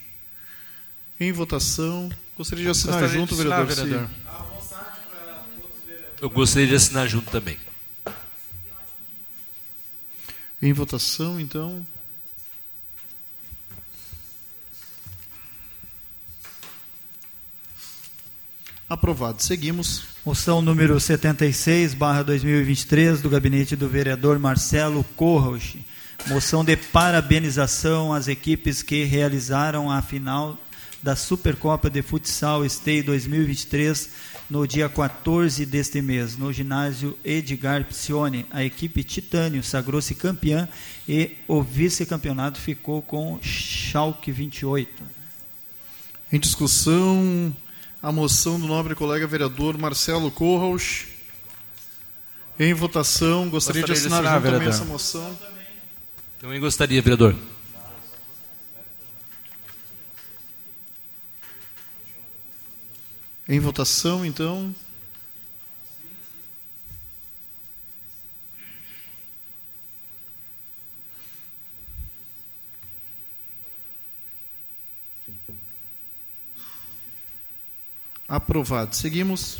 [1.20, 2.10] Em votação.
[2.36, 4.08] Gostaria de assinar Gostaria junto, de assinar, vereador.
[4.08, 4.24] vereador.
[6.20, 7.58] Eu gostaria de assinar junto também.
[10.62, 11.86] Em votação, então.
[18.88, 19.42] Aprovado.
[19.42, 20.13] Seguimos.
[20.24, 25.76] Moção número 76, barra 2023, do gabinete do vereador Marcelo Corros.
[26.26, 30.58] Moção de parabenização às equipes que realizaram a final
[31.02, 34.08] da Supercopa de Futsal Esteio 2023
[34.48, 38.46] no dia 14 deste mês, no ginásio Edgar Psione.
[38.50, 40.66] A equipe Titânio sagrou-se campeã
[41.06, 45.02] e o vice-campeonato ficou com Schalke 28.
[46.32, 47.54] Em discussão,
[48.04, 51.06] a moção do nobre colega vereador Marcelo Corros.
[52.60, 55.38] Em votação, gostaria, Gostaria de de assinar, assinar, junto também essa moção.
[56.38, 57.34] Também gostaria, vereador.
[63.48, 64.74] Em votação, então.
[78.28, 78.96] Aprovado.
[78.96, 79.58] Seguimos.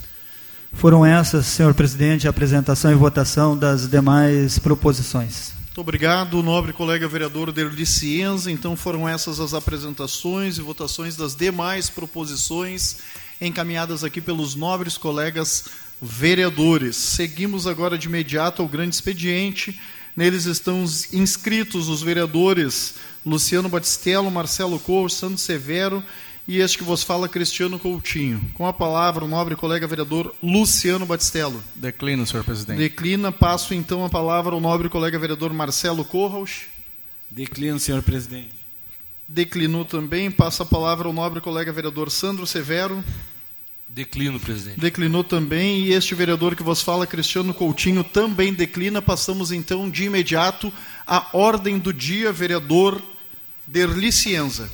[0.73, 5.53] Foram essas, senhor presidente, a apresentação e votação das demais proposições.
[5.67, 8.51] Muito obrigado, nobre colega vereador Derli Cienza.
[8.51, 12.97] Então foram essas as apresentações e votações das demais proposições
[13.41, 15.65] encaminhadas aqui pelos nobres colegas
[16.01, 16.97] vereadores.
[16.97, 19.79] Seguimos agora de imediato ao grande expediente.
[20.17, 22.95] Neles estão os inscritos os vereadores
[23.27, 26.03] Luciano Batistello, Marcelo Corro, Santos Severo
[26.47, 28.41] e este que vos fala, Cristiano Coutinho.
[28.53, 31.63] Com a palavra, o nobre colega vereador Luciano Batistello.
[31.75, 32.79] Declino, senhor presidente.
[32.79, 36.65] Declina, passo então a palavra ao nobre colega vereador Marcelo Corros.
[37.31, 38.51] Declino, senhor presidente.
[39.27, 43.03] Declinou também, passa a palavra ao nobre colega vereador Sandro Severo.
[43.89, 44.79] Declino, presidente.
[44.79, 49.01] Declinou também, e este vereador que vos fala, Cristiano Coutinho, também declina.
[49.01, 50.71] Passamos então de imediato
[51.07, 53.01] à ordem do dia, vereador
[53.67, 54.69] Derli Cienza.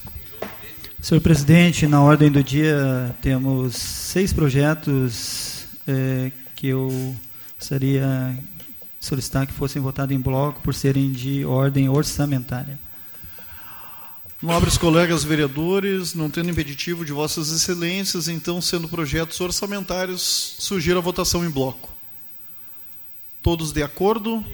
[1.02, 7.16] Senhor presidente, na ordem do dia temos seis projetos eh, que eu
[7.56, 8.36] gostaria
[9.00, 12.78] de solicitar que fossem votados em bloco por serem de ordem orçamentária.
[14.42, 21.02] Nobres colegas vereadores, não tendo impeditivo de vossas excelências, então, sendo projetos orçamentários, sugiro a
[21.02, 21.90] votação em bloco.
[23.42, 24.44] Todos de acordo?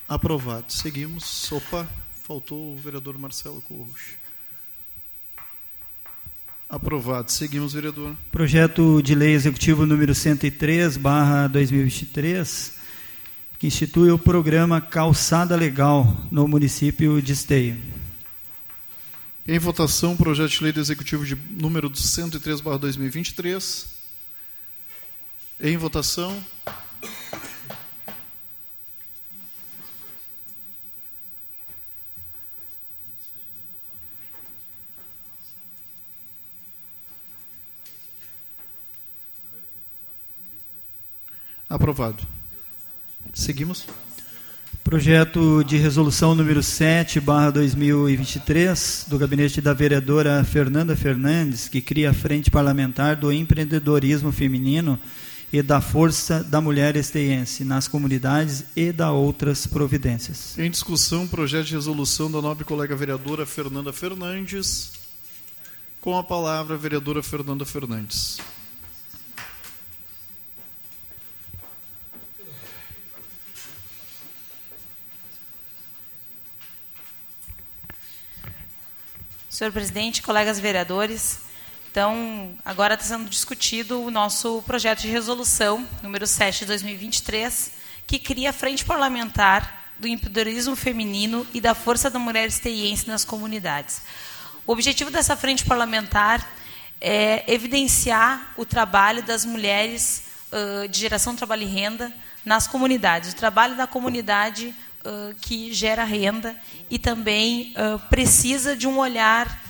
[0.06, 0.70] Aprovado.
[0.70, 1.50] Seguimos.
[1.50, 1.88] Opa,
[2.22, 4.10] faltou o vereador Marcelo Corros.
[6.68, 7.32] Aprovado.
[7.32, 8.14] Seguimos, vereador.
[8.30, 12.74] Projeto de lei executivo número 103, barra 2023,
[13.58, 17.80] que institui o programa Calçada Legal no município de Esteio.
[19.48, 23.95] Em votação, projeto de lei do executivo de número 103, barra 2023.
[25.59, 26.36] Em votação.
[41.68, 42.22] Aprovado.
[43.32, 43.86] Seguimos.
[44.84, 52.11] Projeto de resolução número 7, barra 2023, do gabinete da vereadora Fernanda Fernandes, que cria
[52.11, 54.98] a Frente Parlamentar do Empreendedorismo Feminino
[55.53, 60.59] e da Força da Mulher Esteiense nas comunidades e da outras providências.
[60.59, 64.92] Em discussão, projeto de resolução da nobre colega vereadora Fernanda Fernandes.
[66.01, 68.38] Com a palavra, a vereadora Fernanda Fernandes.
[79.49, 81.45] Senhor presidente, colegas vereadores,
[81.97, 87.72] então, agora está sendo discutido o nosso projeto de resolução, número 7 de 2023,
[88.07, 93.24] que cria a Frente Parlamentar do Empreendedorismo Feminino e da Força da Mulher Esteiense nas
[93.24, 94.03] comunidades.
[94.66, 96.47] O objetivo dessa frente parlamentar
[97.01, 102.12] é evidenciar o trabalho das mulheres uh, de geração de trabalho e renda
[102.44, 106.55] nas comunidades, o trabalho da comunidade uh, que gera renda
[106.90, 109.64] e também uh, precisa de um olhar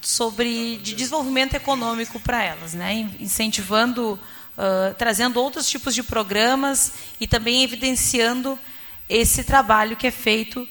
[0.00, 3.08] sobre de desenvolvimento econômico para elas, né?
[3.18, 4.18] incentivando,
[4.56, 8.58] uh, trazendo outros tipos de programas e também evidenciando
[9.08, 10.66] esse trabalho que é feito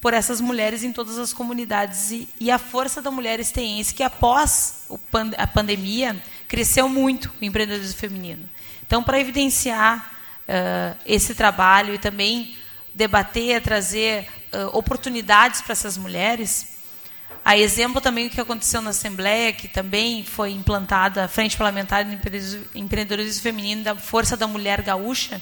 [0.00, 4.02] por essas mulheres em todas as comunidades e, e a força da mulher esteense, que
[4.02, 8.48] após pan, a pandemia cresceu muito o empreendedorismo feminino.
[8.86, 10.10] Então, para evidenciar
[10.48, 12.56] uh, esse trabalho e também
[12.94, 16.77] debater, trazer uh, oportunidades para essas mulheres,
[17.48, 22.04] a exemplo também do que aconteceu na Assembleia, que também foi implantada a Frente Parlamentar
[22.04, 22.12] de
[22.74, 25.40] Empreendedorismo Feminino da Força da Mulher Gaúcha,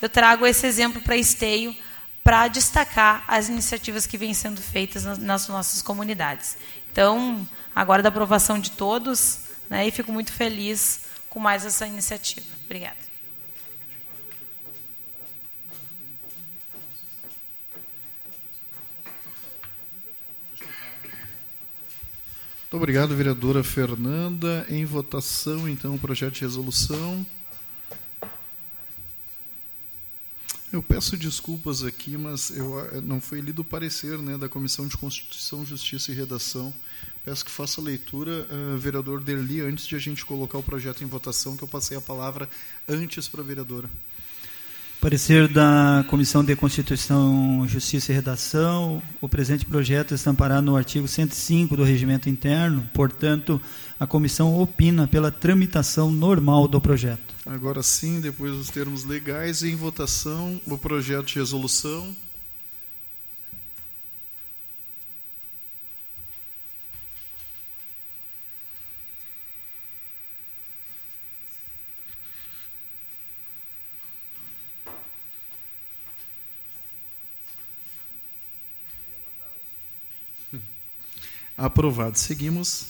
[0.00, 1.74] eu trago esse exemplo para Esteio
[2.22, 6.56] para destacar as iniciativas que vêm sendo feitas nas nossas comunidades.
[6.92, 12.46] Então, agora da aprovação de todos, né, e fico muito feliz com mais essa iniciativa.
[12.64, 13.03] Obrigada.
[22.74, 24.66] Muito obrigado, vereadora Fernanda.
[24.68, 27.24] Em votação, então, o projeto de resolução.
[30.72, 34.88] Eu peço desculpas aqui, mas eu, eh, não foi lido o parecer né, da Comissão
[34.88, 36.74] de Constituição, Justiça e Redação.
[37.24, 41.04] Peço que faça a leitura, uh, vereador Derli, antes de a gente colocar o projeto
[41.04, 42.50] em votação, que eu passei a palavra
[42.88, 43.88] antes para a vereadora.
[45.04, 49.02] Parecer da Comissão de Constituição, Justiça e Redação.
[49.20, 53.60] O presente projeto está amparado no artigo 105 do Regimento Interno, portanto,
[54.00, 57.34] a comissão opina pela tramitação normal do projeto.
[57.44, 62.16] Agora sim, depois dos termos legais, em votação, o projeto de resolução.
[81.64, 82.18] Aprovado.
[82.18, 82.86] Seguimos.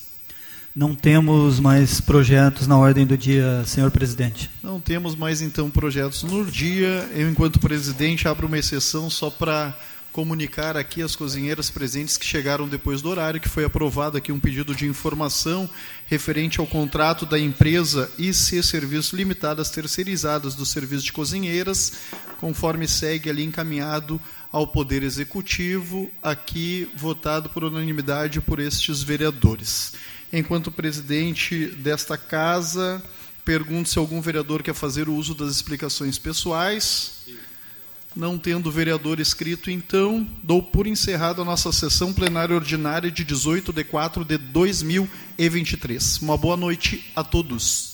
[0.75, 4.51] Não temos mais projetos na ordem do dia, senhor presidente.
[4.61, 7.09] Não temos mais, então, projetos no dia.
[7.15, 9.79] Eu, enquanto presidente, abro uma exceção só para
[10.15, 14.39] comunicar aqui às cozinheiras presentes que chegaram depois do horário, que foi aprovado aqui um
[14.39, 15.71] pedido de informação
[16.07, 21.93] referente ao contrato da empresa IC Serviços Limitadas Terceirizadas do Serviço de Cozinheiras,
[22.39, 24.21] conforme segue ali encaminhado
[24.55, 29.95] ao Poder Executivo, aqui votado por unanimidade por estes vereadores.
[30.33, 33.03] Enquanto presidente desta casa,
[33.45, 37.25] pergunto se algum vereador quer fazer o uso das explicações pessoais.
[38.15, 43.73] Não tendo vereador escrito, então, dou por encerrada a nossa sessão plenária ordinária de 18
[43.73, 46.19] de 4 de 2023.
[46.19, 47.94] Uma boa noite a todos.